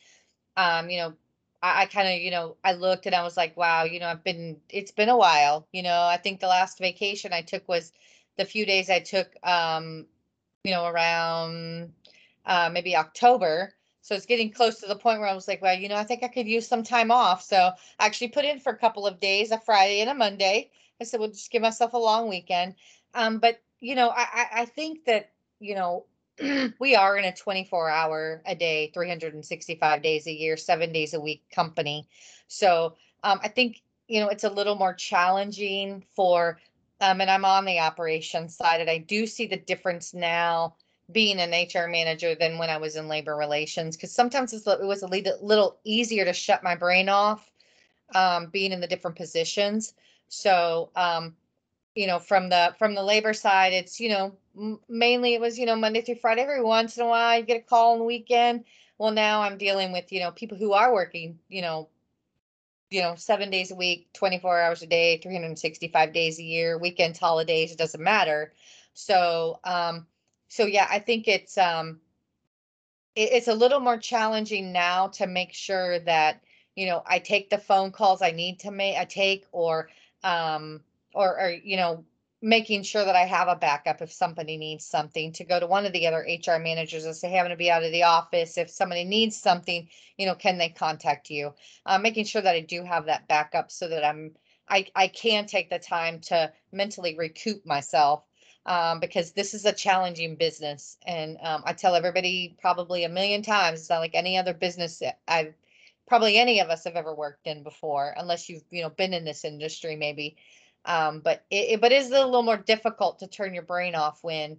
um, 0.57 0.89
you 0.89 0.97
know, 0.97 1.13
I, 1.61 1.83
I 1.83 1.85
kind 1.85 2.07
of, 2.07 2.21
you 2.21 2.31
know, 2.31 2.57
I 2.63 2.73
looked 2.73 3.05
and 3.05 3.15
I 3.15 3.23
was 3.23 3.37
like, 3.37 3.57
wow, 3.57 3.83
you 3.83 3.99
know, 3.99 4.07
I've 4.07 4.23
been 4.23 4.57
it's 4.69 4.91
been 4.91 5.09
a 5.09 5.17
while. 5.17 5.67
You 5.71 5.83
know, 5.83 6.01
I 6.03 6.17
think 6.17 6.39
the 6.39 6.47
last 6.47 6.79
vacation 6.79 7.33
I 7.33 7.41
took 7.41 7.67
was 7.67 7.91
the 8.37 8.45
few 8.45 8.65
days 8.65 8.89
I 8.89 8.99
took 8.99 9.33
um, 9.43 10.05
you 10.63 10.71
know, 10.71 10.85
around 10.85 11.93
uh, 12.45 12.69
maybe 12.71 12.95
October. 12.95 13.73
So 14.01 14.13
it's 14.13 14.25
getting 14.25 14.51
close 14.51 14.79
to 14.79 14.87
the 14.87 14.95
point 14.95 15.19
where 15.19 15.29
I 15.29 15.33
was 15.33 15.47
like, 15.47 15.61
well, 15.61 15.77
you 15.77 15.89
know, 15.89 15.95
I 15.95 16.03
think 16.03 16.23
I 16.23 16.27
could 16.27 16.47
use 16.47 16.67
some 16.67 16.83
time 16.83 17.09
off. 17.09 17.41
So 17.41 17.71
I 17.99 18.05
actually 18.05 18.27
put 18.27 18.45
in 18.45 18.59
for 18.59 18.71
a 18.71 18.77
couple 18.77 19.07
of 19.07 19.19
days, 19.19 19.51
a 19.51 19.59
Friday 19.59 20.01
and 20.01 20.09
a 20.09 20.13
Monday. 20.13 20.69
I 21.01 21.05
said, 21.05 21.19
well, 21.19 21.29
just 21.29 21.51
give 21.51 21.63
myself 21.63 21.93
a 21.93 21.97
long 21.97 22.29
weekend. 22.29 22.75
Um, 23.15 23.39
but 23.39 23.61
you 23.79 23.95
know, 23.95 24.09
I, 24.09 24.47
I, 24.53 24.65
think 24.65 25.05
that, 25.05 25.31
you 25.59 25.75
know, 25.75 26.05
we 26.79 26.95
are 26.95 27.17
in 27.17 27.25
a 27.25 27.35
24 27.35 27.89
hour 27.89 28.41
a 28.45 28.55
day, 28.55 28.91
365 28.93 30.01
days 30.01 30.27
a 30.27 30.31
year, 30.31 30.57
seven 30.57 30.91
days 30.91 31.13
a 31.13 31.19
week 31.19 31.43
company. 31.53 32.07
So 32.47 32.95
um, 33.23 33.39
I 33.43 33.47
think, 33.47 33.81
you 34.07 34.21
know, 34.21 34.29
it's 34.29 34.43
a 34.43 34.49
little 34.49 34.75
more 34.75 34.93
challenging 34.93 36.03
for, 36.15 36.59
um, 37.01 37.21
and 37.21 37.29
I'm 37.29 37.45
on 37.45 37.65
the 37.65 37.79
operations 37.79 38.55
side, 38.55 38.81
and 38.81 38.89
I 38.89 38.99
do 38.99 39.27
see 39.27 39.45
the 39.45 39.57
difference 39.57 40.13
now 40.13 40.75
being 41.11 41.39
an 41.39 41.53
HR 41.53 41.87
manager 41.87 42.35
than 42.35 42.57
when 42.57 42.69
I 42.69 42.77
was 42.77 42.95
in 42.95 43.07
labor 43.07 43.35
relations 43.35 43.95
because 43.95 44.11
sometimes 44.11 44.53
it 44.53 44.63
was 44.65 45.03
a 45.03 45.07
little 45.07 45.77
easier 45.83 46.25
to 46.25 46.33
shut 46.33 46.63
my 46.63 46.75
brain 46.75 47.09
off 47.09 47.51
um, 48.13 48.47
being 48.47 48.71
in 48.71 48.81
the 48.81 48.87
different 48.87 49.17
positions. 49.17 49.93
So, 50.27 50.89
um, 50.95 51.35
you 51.95 52.07
know, 52.07 52.19
from 52.19 52.49
the 52.49 52.75
from 52.77 52.95
the 52.95 53.03
labor 53.03 53.33
side, 53.33 53.73
it's 53.73 53.99
you 53.99 54.09
know 54.09 54.35
m- 54.57 54.79
mainly 54.89 55.33
it 55.33 55.41
was 55.41 55.57
you 55.57 55.65
know 55.65 55.75
Monday 55.75 56.01
through 56.01 56.15
Friday. 56.15 56.41
Every 56.41 56.63
once 56.63 56.97
in 56.97 57.03
a 57.03 57.07
while, 57.07 57.39
you 57.39 57.45
get 57.45 57.57
a 57.57 57.61
call 57.61 57.93
on 57.93 57.99
the 57.99 58.05
weekend. 58.05 58.65
Well, 58.97 59.11
now 59.11 59.41
I'm 59.41 59.57
dealing 59.57 59.91
with 59.91 60.11
you 60.11 60.19
know 60.19 60.31
people 60.31 60.57
who 60.57 60.73
are 60.73 60.93
working 60.93 61.39
you 61.49 61.61
know 61.61 61.89
you 62.89 63.01
know 63.01 63.15
seven 63.15 63.49
days 63.49 63.71
a 63.71 63.75
week, 63.75 64.09
24 64.13 64.59
hours 64.61 64.81
a 64.81 64.87
day, 64.87 65.17
365 65.17 66.13
days 66.13 66.39
a 66.39 66.43
year, 66.43 66.77
weekends, 66.77 67.19
holidays. 67.19 67.71
It 67.71 67.77
doesn't 67.77 68.03
matter. 68.03 68.53
So 68.93 69.59
um, 69.63 70.07
so 70.47 70.65
yeah, 70.65 70.87
I 70.89 70.99
think 70.99 71.27
it's 71.27 71.57
um 71.57 71.99
it, 73.15 73.29
it's 73.33 73.47
a 73.47 73.53
little 73.53 73.79
more 73.79 73.97
challenging 73.97 74.71
now 74.71 75.07
to 75.09 75.27
make 75.27 75.53
sure 75.53 75.99
that 75.99 76.43
you 76.75 76.87
know 76.87 77.03
I 77.05 77.19
take 77.19 77.49
the 77.49 77.57
phone 77.57 77.91
calls 77.91 78.21
I 78.21 78.31
need 78.31 78.59
to 78.61 78.71
make 78.71 78.97
I 78.97 79.05
take 79.05 79.45
or 79.51 79.89
um 80.23 80.81
or 81.13 81.39
or 81.39 81.49
you 81.49 81.77
know 81.77 82.05
making 82.41 82.83
sure 82.83 83.03
that 83.03 83.15
I 83.15 83.25
have 83.25 83.47
a 83.47 83.55
backup 83.55 84.01
if 84.03 84.11
somebody 84.11 84.57
needs 84.57 84.85
something 84.85 85.31
to 85.33 85.43
go 85.43 85.59
to 85.59 85.65
one 85.65 85.85
of 85.85 85.93
the 85.93 86.05
other 86.05 86.27
HR 86.29 86.59
managers 86.59 87.05
and 87.05 87.15
say, 87.15 87.31
going 87.31 87.49
to 87.49 87.55
be 87.55 87.71
out 87.71 87.83
of 87.83 87.91
the 87.91 88.03
office. 88.03 88.57
If 88.59 88.69
somebody 88.69 89.03
needs 89.03 89.35
something, 89.35 89.89
you 90.17 90.27
know, 90.27 90.35
can 90.35 90.59
they 90.59 90.69
contact 90.69 91.31
you? 91.31 91.55
Uh, 91.87 91.97
making 91.97 92.25
sure 92.25 92.43
that 92.43 92.53
I 92.53 92.59
do 92.59 92.83
have 92.83 93.05
that 93.05 93.27
backup 93.27 93.71
so 93.71 93.87
that 93.87 94.05
I'm 94.05 94.35
I, 94.67 94.87
I 94.95 95.07
can 95.07 95.45
take 95.45 95.69
the 95.69 95.79
time 95.79 96.19
to 96.21 96.51
mentally 96.71 97.15
recoup 97.15 97.65
myself 97.65 98.23
um, 98.65 98.99
because 98.99 99.31
this 99.31 99.53
is 99.53 99.65
a 99.65 99.73
challenging 99.73 100.35
business. 100.35 100.97
And 101.05 101.37
um, 101.41 101.63
I 101.65 101.73
tell 101.73 101.95
everybody 101.95 102.55
probably 102.59 103.03
a 103.03 103.09
million 103.09 103.41
times, 103.41 103.81
it's 103.81 103.89
not 103.89 103.99
like 103.99 104.15
any 104.15 104.37
other 104.37 104.53
business 104.53 105.01
I've 105.27 105.53
probably 106.07 106.37
any 106.37 106.59
of 106.59 106.69
us 106.69 106.83
have 106.83 106.95
ever 106.95 107.13
worked 107.13 107.47
in 107.47 107.63
before, 107.63 108.13
unless 108.17 108.49
you've 108.49 108.63
you 108.69 108.81
know 108.81 108.89
been 108.89 109.13
in 109.13 109.25
this 109.25 109.45
industry 109.45 109.95
maybe. 109.95 110.37
Um, 110.85 111.19
but 111.19 111.45
it, 111.49 111.71
it 111.71 111.81
but 111.81 111.91
it 111.91 112.01
is 112.01 112.07
a 112.07 112.25
little 112.25 112.43
more 112.43 112.57
difficult 112.57 113.19
to 113.19 113.27
turn 113.27 113.53
your 113.53 113.63
brain 113.63 113.95
off 113.95 114.19
when 114.23 114.57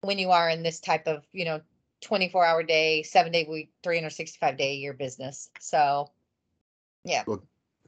when 0.00 0.18
you 0.18 0.30
are 0.30 0.48
in 0.48 0.62
this 0.62 0.80
type 0.80 1.06
of 1.06 1.26
you 1.32 1.44
know 1.44 1.60
24 2.02 2.44
hour 2.44 2.62
day, 2.62 3.02
seven 3.02 3.32
day 3.32 3.46
week, 3.48 3.70
365 3.82 4.56
day 4.56 4.72
a 4.72 4.76
year 4.76 4.92
business. 4.92 5.50
So 5.60 6.10
yeah. 7.04 7.24
Well, 7.26 7.42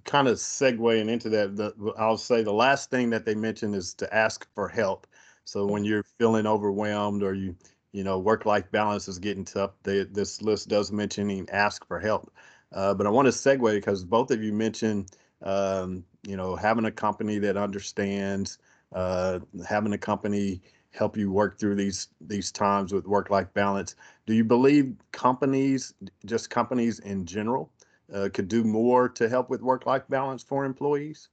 kind 0.04 0.28
of 0.28 0.36
segueing 0.36 1.08
into 1.08 1.28
that, 1.30 1.56
the, 1.56 1.92
I'll 1.98 2.16
say 2.16 2.42
the 2.42 2.52
last 2.52 2.90
thing 2.90 3.10
that 3.10 3.24
they 3.24 3.34
mentioned 3.34 3.74
is 3.74 3.94
to 3.94 4.14
ask 4.14 4.46
for 4.54 4.68
help. 4.68 5.06
So 5.50 5.66
when 5.66 5.84
you're 5.84 6.04
feeling 6.04 6.46
overwhelmed 6.46 7.24
or 7.24 7.34
you, 7.34 7.56
you 7.90 8.04
know, 8.04 8.20
work-life 8.20 8.70
balance 8.70 9.08
is 9.08 9.18
getting 9.18 9.44
tough, 9.44 9.72
they, 9.82 10.04
this 10.04 10.40
list 10.42 10.68
does 10.68 10.92
mention 10.92 11.44
ask 11.50 11.84
for 11.88 11.98
help. 11.98 12.32
Uh, 12.72 12.94
but 12.94 13.04
I 13.04 13.10
want 13.10 13.26
to 13.26 13.32
segue 13.32 13.74
because 13.74 14.04
both 14.04 14.30
of 14.30 14.44
you 14.44 14.52
mentioned, 14.52 15.10
um, 15.42 16.04
you 16.24 16.36
know, 16.36 16.54
having 16.54 16.84
a 16.84 16.90
company 16.92 17.40
that 17.40 17.56
understands, 17.56 18.58
uh, 18.94 19.40
having 19.68 19.92
a 19.92 19.98
company 19.98 20.62
help 20.92 21.16
you 21.16 21.32
work 21.32 21.58
through 21.58 21.74
these 21.74 22.08
these 22.20 22.52
times 22.52 22.92
with 22.92 23.08
work-life 23.08 23.52
balance. 23.52 23.96
Do 24.26 24.34
you 24.34 24.44
believe 24.44 24.94
companies, 25.10 25.94
just 26.26 26.48
companies 26.50 27.00
in 27.00 27.26
general, 27.26 27.72
uh, 28.14 28.28
could 28.32 28.46
do 28.46 28.62
more 28.62 29.08
to 29.08 29.28
help 29.28 29.50
with 29.50 29.62
work-life 29.62 30.04
balance 30.08 30.44
for 30.44 30.64
employees? 30.64 31.28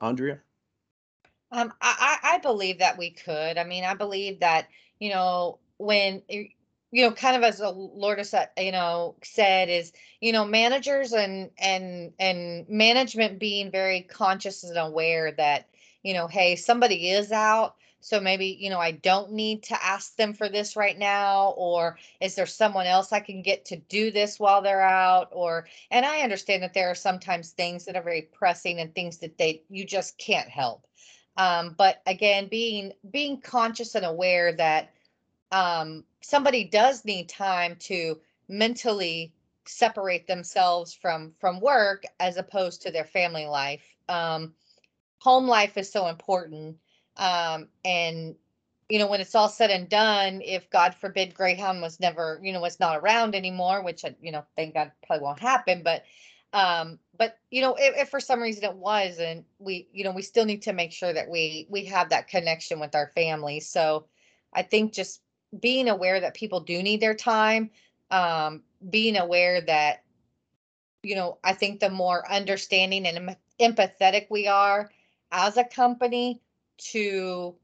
Andrea? 0.00 0.40
Um, 1.52 1.72
I, 1.80 2.18
I 2.22 2.38
believe 2.38 2.78
that 2.78 2.96
we 2.96 3.10
could. 3.10 3.58
I 3.58 3.64
mean, 3.64 3.84
I 3.84 3.94
believe 3.94 4.40
that, 4.40 4.68
you 5.00 5.10
know, 5.10 5.58
when, 5.78 6.22
you 6.28 6.48
know, 6.92 7.10
kind 7.10 7.36
of 7.36 7.42
as 7.42 7.60
Lourdes 7.60 8.30
said, 8.30 8.50
you 8.56 8.70
know, 8.70 9.16
said 9.24 9.68
is, 9.68 9.92
you 10.20 10.32
know, 10.32 10.44
managers 10.44 11.12
and, 11.12 11.50
and, 11.58 12.12
and 12.20 12.68
management 12.68 13.40
being 13.40 13.70
very 13.70 14.02
conscious 14.02 14.62
and 14.62 14.78
aware 14.78 15.32
that, 15.32 15.68
you 16.04 16.14
know, 16.14 16.28
hey, 16.28 16.54
somebody 16.54 17.10
is 17.10 17.32
out. 17.32 17.74
So 18.02 18.18
maybe, 18.20 18.56
you 18.58 18.70
know, 18.70 18.78
I 18.78 18.92
don't 18.92 19.32
need 19.32 19.64
to 19.64 19.84
ask 19.84 20.16
them 20.16 20.32
for 20.32 20.48
this 20.48 20.74
right 20.74 20.98
now, 20.98 21.50
or 21.56 21.98
is 22.20 22.34
there 22.34 22.46
someone 22.46 22.86
else 22.86 23.12
I 23.12 23.20
can 23.20 23.42
get 23.42 23.66
to 23.66 23.76
do 23.76 24.10
this 24.10 24.40
while 24.40 24.62
they're 24.62 24.80
out? 24.80 25.28
Or, 25.32 25.66
and 25.90 26.06
I 26.06 26.20
understand 26.20 26.62
that 26.62 26.72
there 26.72 26.90
are 26.90 26.94
sometimes 26.94 27.50
things 27.50 27.84
that 27.84 27.96
are 27.96 28.02
very 28.02 28.22
pressing 28.32 28.80
and 28.80 28.94
things 28.94 29.18
that 29.18 29.36
they, 29.36 29.64
you 29.68 29.84
just 29.84 30.16
can't 30.16 30.48
help. 30.48 30.86
Um, 31.36 31.74
but 31.78 32.02
again, 32.06 32.48
being 32.48 32.92
being 33.10 33.40
conscious 33.40 33.94
and 33.94 34.04
aware 34.04 34.52
that 34.52 34.90
um, 35.52 36.04
somebody 36.20 36.64
does 36.64 37.04
need 37.04 37.28
time 37.28 37.76
to 37.80 38.20
mentally 38.48 39.32
separate 39.66 40.26
themselves 40.26 40.92
from 40.92 41.32
from 41.38 41.60
work 41.60 42.04
as 42.18 42.36
opposed 42.36 42.82
to 42.82 42.90
their 42.90 43.04
family 43.04 43.46
life. 43.46 43.82
Um, 44.08 44.54
home 45.18 45.46
life 45.46 45.76
is 45.76 45.90
so 45.90 46.08
important, 46.08 46.76
um, 47.16 47.68
and 47.84 48.34
you 48.88 48.98
know 48.98 49.06
when 49.06 49.20
it's 49.20 49.34
all 49.34 49.48
said 49.48 49.70
and 49.70 49.88
done, 49.88 50.42
if 50.44 50.68
God 50.70 50.94
forbid 50.94 51.34
Greyhound 51.34 51.80
was 51.80 52.00
never 52.00 52.40
you 52.42 52.52
know 52.52 52.60
was 52.60 52.80
not 52.80 52.96
around 52.96 53.34
anymore, 53.34 53.82
which 53.82 54.04
you 54.20 54.32
know 54.32 54.44
thank 54.56 54.74
God 54.74 54.92
probably 55.06 55.24
won't 55.24 55.40
happen, 55.40 55.82
but 55.82 56.04
um 56.52 56.98
but 57.20 57.38
you 57.50 57.60
know 57.60 57.76
if, 57.78 57.94
if, 57.98 58.08
for 58.08 58.18
some 58.18 58.40
reason 58.40 58.64
it 58.64 58.74
was 58.74 59.18
and 59.18 59.44
we 59.58 59.86
you 59.92 60.02
know 60.02 60.10
we 60.10 60.22
still 60.22 60.46
need 60.46 60.62
to 60.62 60.72
make 60.72 60.90
sure 60.90 61.12
that 61.12 61.28
we 61.28 61.66
we 61.68 61.84
have 61.84 62.08
that 62.08 62.28
connection 62.28 62.80
with 62.80 62.94
our 62.96 63.08
family. 63.14 63.60
So 63.60 64.06
i 64.54 64.62
think 64.62 64.94
just 64.94 65.20
being 65.60 65.88
aware 65.88 66.18
that 66.18 66.34
people 66.34 66.60
do 66.60 66.82
need 66.82 67.00
their 67.00 67.14
time 67.14 67.70
um 68.10 68.62
being 68.88 69.18
aware 69.18 69.60
that 69.60 70.02
you 71.02 71.14
know 71.14 71.36
i 71.44 71.52
think 71.52 71.78
the 71.78 71.90
more 71.90 72.28
understanding 72.32 73.06
and 73.06 73.36
empathetic 73.60 74.26
we 74.30 74.48
are 74.48 74.90
as 75.30 75.58
a 75.58 75.64
company 75.64 76.40
to 76.78 77.54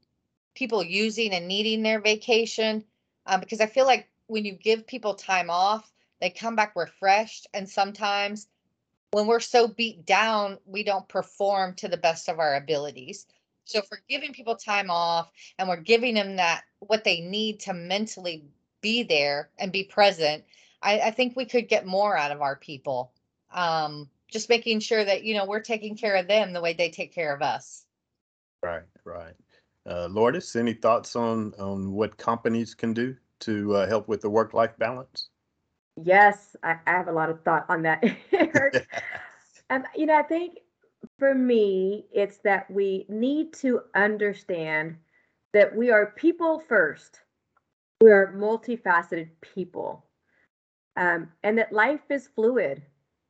people 0.53 0.83
using 0.83 1.33
and 1.33 1.47
needing 1.47 1.81
their 1.81 1.99
vacation 1.99 2.83
um, 3.25 3.39
because 3.39 3.59
i 3.59 3.65
feel 3.65 3.85
like 3.87 4.07
when 4.27 4.45
you 4.45 4.53
give 4.53 4.85
people 4.85 5.15
time 5.15 5.49
off 5.49 5.91
they 6.21 6.29
come 6.29 6.55
back 6.55 6.75
refreshed 6.75 7.47
and 7.53 7.67
sometimes 7.67 8.47
when 9.11 9.27
we're 9.27 9.39
so 9.39 9.67
beat 9.67 10.05
down, 10.05 10.57
we 10.65 10.83
don't 10.83 11.07
perform 11.07 11.73
to 11.75 11.87
the 11.87 11.97
best 11.97 12.27
of 12.27 12.39
our 12.39 12.55
abilities. 12.55 13.25
So 13.65 13.79
if 13.79 13.87
we're 13.91 13.99
giving 14.09 14.33
people 14.33 14.55
time 14.55 14.89
off 14.89 15.29
and 15.57 15.67
we're 15.67 15.77
giving 15.77 16.13
them 16.13 16.37
that 16.37 16.63
what 16.79 17.03
they 17.03 17.19
need 17.21 17.59
to 17.61 17.73
mentally 17.73 18.45
be 18.81 19.03
there 19.03 19.49
and 19.57 19.71
be 19.71 19.83
present, 19.83 20.43
I, 20.81 20.99
I 20.99 21.11
think 21.11 21.35
we 21.35 21.45
could 21.45 21.67
get 21.67 21.85
more 21.85 22.17
out 22.17 22.31
of 22.31 22.41
our 22.41 22.55
people. 22.55 23.11
Um, 23.51 24.09
just 24.29 24.49
making 24.49 24.81
sure 24.81 25.03
that 25.03 25.23
you 25.23 25.35
know 25.35 25.45
we're 25.45 25.61
taking 25.61 25.95
care 25.95 26.15
of 26.15 26.27
them 26.27 26.53
the 26.53 26.61
way 26.61 26.73
they 26.73 26.89
take 26.89 27.13
care 27.13 27.33
of 27.33 27.41
us. 27.41 27.85
Right, 28.61 28.83
right. 29.05 29.33
Uh, 29.85 30.07
Lourdes, 30.07 30.55
any 30.55 30.73
thoughts 30.73 31.15
on 31.15 31.53
on 31.57 31.93
what 31.93 32.17
companies 32.17 32.75
can 32.75 32.93
do 32.93 33.15
to 33.39 33.75
uh, 33.75 33.87
help 33.87 34.07
with 34.07 34.21
the 34.21 34.29
work 34.29 34.53
life 34.53 34.77
balance? 34.77 35.29
Yes, 36.01 36.55
I, 36.63 36.77
I 36.87 36.91
have 36.91 37.07
a 37.07 37.11
lot 37.13 37.29
of 37.29 37.43
thought 37.43 37.65
on 37.69 37.83
that. 37.83 38.03
and 39.69 39.85
you 39.95 40.05
know, 40.05 40.17
I 40.17 40.23
think 40.23 40.59
for 41.19 41.33
me, 41.35 42.05
it's 42.13 42.37
that 42.39 42.69
we 42.69 43.05
need 43.09 43.53
to 43.55 43.81
understand 43.95 44.97
that 45.53 45.75
we 45.75 45.91
are 45.91 46.13
people 46.17 46.61
first. 46.67 47.21
we 48.01 48.11
are 48.11 48.33
multifaceted 48.37 49.29
people, 49.41 50.05
um, 50.97 51.29
and 51.43 51.57
that 51.57 51.73
life 51.73 52.01
is 52.09 52.27
fluid 52.27 52.83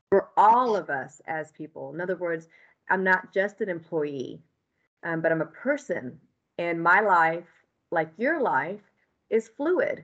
for 0.09 0.29
all 0.37 0.75
of 0.75 0.89
us 0.89 1.21
as 1.27 1.51
people. 1.51 1.93
In 1.93 2.01
other 2.01 2.17
words, 2.17 2.49
I'm 2.89 3.03
not 3.03 3.33
just 3.33 3.61
an 3.61 3.69
employee, 3.69 4.41
um, 5.03 5.21
but 5.21 5.31
I'm 5.31 5.41
a 5.41 5.45
person, 5.47 6.19
and 6.57 6.81
my 6.81 6.99
life, 7.01 7.47
like 7.91 8.11
your 8.17 8.41
life, 8.41 8.81
is 9.29 9.49
fluid. 9.49 10.03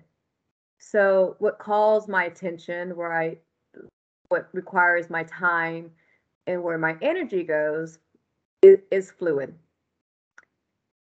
So, 0.85 1.37
what 1.39 1.59
calls 1.59 2.09
my 2.09 2.25
attention, 2.25 2.95
where 2.97 3.13
I, 3.13 3.37
what 4.27 4.49
requires 4.51 5.09
my 5.09 5.23
time, 5.23 5.91
and 6.45 6.61
where 6.61 6.77
my 6.77 6.97
energy 7.01 7.43
goes, 7.43 7.99
is, 8.61 8.79
is 8.91 9.09
fluid. 9.09 9.55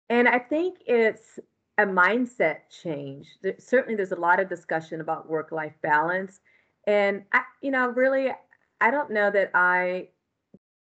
And 0.09 0.29
I 0.29 0.39
think 0.39 0.77
it's 0.87 1.39
a 1.77 1.85
mindset 1.85 2.69
change. 2.69 3.27
There, 3.43 3.55
certainly, 3.59 3.95
there's 3.95 4.13
a 4.13 4.19
lot 4.19 4.39
of 4.39 4.47
discussion 4.47 5.01
about 5.01 5.29
work-life 5.29 5.75
balance, 5.83 6.39
and 6.87 7.23
I, 7.33 7.41
you 7.61 7.71
know, 7.71 7.89
really, 7.89 8.31
I 8.79 8.91
don't 8.91 9.11
know 9.11 9.29
that 9.29 9.51
I, 9.53 10.07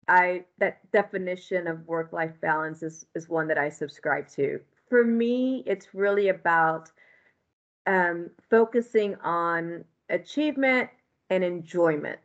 I 0.07 0.43
that 0.57 0.91
definition 0.91 1.67
of 1.67 1.87
work-life 1.87 2.33
balance 2.41 2.81
is 2.81 3.05
is 3.13 3.29
one 3.29 3.47
that 3.49 3.59
I 3.59 3.69
subscribe 3.69 4.27
to. 4.29 4.59
For 4.89 5.05
me, 5.05 5.63
it's 5.67 5.93
really 5.93 6.29
about 6.29 6.91
um, 7.87 8.29
focusing 8.49 9.15
on 9.23 9.83
achievement 10.09 10.89
and 11.29 11.43
enjoyment, 11.43 12.19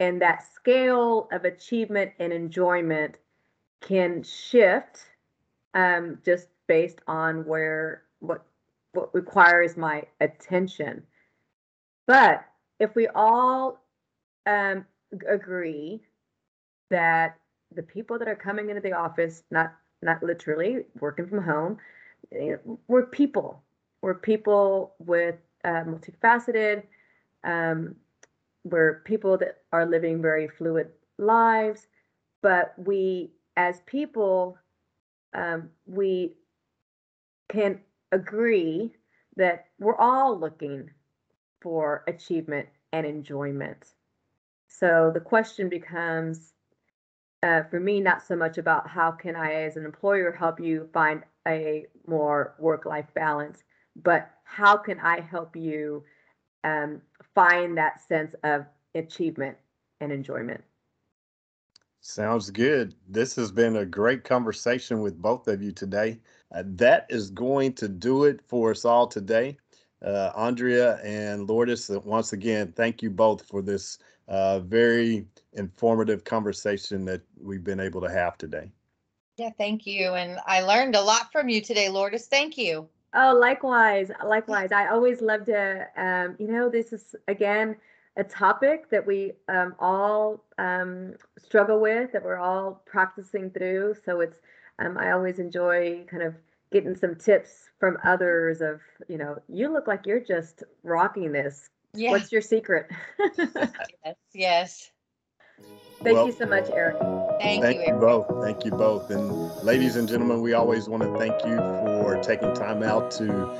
and 0.00 0.20
that 0.22 0.44
scale 0.54 1.28
of 1.32 1.44
achievement 1.44 2.12
and 2.18 2.32
enjoyment 2.32 3.16
can 3.80 4.22
shift 4.22 5.00
um, 5.74 6.18
just 6.24 6.48
based 6.66 7.00
on 7.06 7.44
where 7.44 8.02
what 8.20 8.44
what 8.92 9.14
requires 9.14 9.76
my 9.76 10.04
attention. 10.20 11.02
But 12.06 12.44
if 12.80 12.94
we 12.94 13.08
all 13.08 13.80
um, 14.46 14.84
agree 15.28 16.02
that 16.90 17.36
the 17.74 17.82
people 17.82 18.18
that 18.18 18.28
are 18.28 18.36
coming 18.36 18.68
into 18.68 18.80
the 18.80 18.92
office, 18.92 19.42
not 19.50 19.72
not 20.02 20.22
literally 20.22 20.84
working 21.00 21.26
from 21.26 21.42
home, 21.42 21.78
eh, 22.32 22.56
we're 22.88 23.06
people. 23.06 23.62
We're 24.04 24.12
people 24.12 24.92
with 24.98 25.36
uh, 25.64 25.84
multifaceted. 25.84 26.82
Um, 27.42 27.96
we're 28.62 29.00
people 29.06 29.38
that 29.38 29.62
are 29.72 29.86
living 29.86 30.20
very 30.20 30.46
fluid 30.46 30.90
lives, 31.16 31.86
but 32.42 32.74
we, 32.76 33.32
as 33.56 33.80
people, 33.86 34.58
um, 35.32 35.70
we 35.86 36.34
can 37.48 37.80
agree 38.12 38.92
that 39.36 39.68
we're 39.78 39.96
all 39.96 40.38
looking 40.38 40.90
for 41.62 42.04
achievement 42.06 42.68
and 42.92 43.06
enjoyment. 43.06 43.94
So 44.68 45.12
the 45.14 45.20
question 45.20 45.70
becomes 45.70 46.52
uh, 47.42 47.62
for 47.70 47.80
me, 47.80 48.00
not 48.00 48.22
so 48.22 48.36
much 48.36 48.58
about 48.58 48.86
how 48.86 49.12
can 49.12 49.34
I, 49.34 49.62
as 49.62 49.78
an 49.78 49.86
employer, 49.86 50.30
help 50.30 50.60
you 50.60 50.90
find 50.92 51.22
a 51.48 51.86
more 52.06 52.54
work 52.58 52.84
life 52.84 53.08
balance, 53.14 53.64
but 53.96 54.30
how 54.44 54.76
can 54.76 55.00
I 55.00 55.20
help 55.20 55.56
you 55.56 56.04
um, 56.62 57.02
find 57.34 57.76
that 57.76 58.00
sense 58.06 58.34
of 58.42 58.66
achievement 58.94 59.56
and 60.00 60.12
enjoyment? 60.12 60.62
Sounds 62.00 62.50
good. 62.50 62.94
This 63.08 63.34
has 63.36 63.50
been 63.50 63.76
a 63.76 63.86
great 63.86 64.24
conversation 64.24 65.00
with 65.00 65.20
both 65.20 65.48
of 65.48 65.62
you 65.62 65.72
today. 65.72 66.20
Uh, 66.54 66.62
that 66.66 67.06
is 67.08 67.30
going 67.30 67.72
to 67.74 67.88
do 67.88 68.24
it 68.24 68.40
for 68.46 68.72
us 68.72 68.84
all 68.84 69.06
today. 69.06 69.56
Uh, 70.04 70.30
Andrea 70.36 70.96
and 71.02 71.48
Lourdes, 71.48 71.88
uh, 71.88 71.98
once 72.00 72.34
again, 72.34 72.72
thank 72.72 73.02
you 73.02 73.08
both 73.08 73.46
for 73.46 73.62
this 73.62 73.98
uh, 74.28 74.60
very 74.60 75.26
informative 75.54 76.24
conversation 76.24 77.06
that 77.06 77.22
we've 77.40 77.64
been 77.64 77.80
able 77.80 78.02
to 78.02 78.10
have 78.10 78.36
today. 78.36 78.70
Yeah, 79.38 79.50
thank 79.56 79.86
you. 79.86 80.10
And 80.10 80.38
I 80.46 80.60
learned 80.60 80.94
a 80.94 81.00
lot 81.00 81.32
from 81.32 81.48
you 81.48 81.60
today, 81.60 81.88
Lourdes. 81.88 82.26
Thank 82.26 82.58
you. 82.58 82.88
Oh, 83.14 83.36
likewise, 83.38 84.10
likewise. 84.24 84.72
I 84.72 84.88
always 84.88 85.20
love 85.20 85.44
to, 85.46 85.86
um, 85.96 86.36
you 86.38 86.48
know, 86.48 86.68
this 86.68 86.92
is 86.92 87.14
again 87.28 87.76
a 88.16 88.24
topic 88.24 88.90
that 88.90 89.06
we 89.06 89.32
um, 89.48 89.74
all 89.78 90.44
um, 90.58 91.14
struggle 91.38 91.80
with, 91.80 92.12
that 92.12 92.24
we're 92.24 92.38
all 92.38 92.82
practicing 92.86 93.50
through. 93.50 93.94
So 94.04 94.20
it's, 94.20 94.38
um, 94.78 94.98
I 94.98 95.12
always 95.12 95.38
enjoy 95.38 96.04
kind 96.08 96.22
of 96.22 96.34
getting 96.72 96.96
some 96.96 97.14
tips 97.14 97.70
from 97.78 97.98
others 98.04 98.60
of, 98.60 98.80
you 99.08 99.18
know, 99.18 99.40
you 99.48 99.72
look 99.72 99.86
like 99.86 100.06
you're 100.06 100.20
just 100.20 100.64
rocking 100.82 101.32
this. 101.32 101.70
Yeah. 101.94 102.10
What's 102.10 102.32
your 102.32 102.40
secret? 102.40 102.90
yes. 103.38 104.16
Yes. 104.32 104.90
Thank 106.02 106.16
Well- 106.16 106.26
you 106.26 106.32
so 106.32 106.44
much, 106.46 106.68
Eric. 106.72 106.96
Thank, 107.40 107.62
Thank 107.62 107.86
you. 107.86 107.94
you 107.94 108.00
both. 108.00 108.26
Thank 108.42 108.64
you 108.64 108.70
both. 108.72 109.10
And 109.10 109.50
ladies 109.62 109.96
and 109.96 110.06
gentlemen, 110.06 110.42
we 110.42 110.52
always 110.52 110.88
want 110.88 111.02
to 111.02 111.18
thank 111.18 111.34
you 111.46 111.56
for 111.56 112.20
taking 112.22 112.52
time 112.54 112.82
out 112.82 113.10
to 113.12 113.50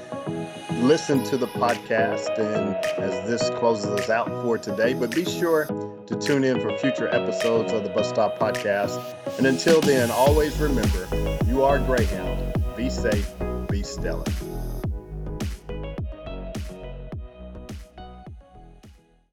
listen 0.83 1.25
to 1.25 1.37
the 1.39 1.47
podcast. 1.49 2.39
And 2.39 2.77
as 3.03 3.29
this 3.29 3.49
closes 3.59 3.87
us 3.87 4.11
out 4.11 4.29
for 4.43 4.59
today, 4.59 4.93
but 4.93 5.15
be 5.15 5.25
sure 5.25 5.65
to 6.07 6.19
tune 6.19 6.45
in 6.45 6.61
for 6.61 6.77
future 6.79 7.09
episodes 7.09 7.73
of 7.73 7.83
the 7.83 7.89
Bus 7.91 8.11
Stop 8.11 8.39
Podcast. 8.39 9.01
And 9.39 9.47
until 9.47 9.81
then, 9.81 10.11
always 10.11 10.59
remember 10.59 11.09
you 11.47 11.63
are 11.63 11.79
Greyhound. 11.79 12.53
Be 12.77 12.91
safe, 12.91 13.31
be 13.71 13.83
stellar. 13.83 14.25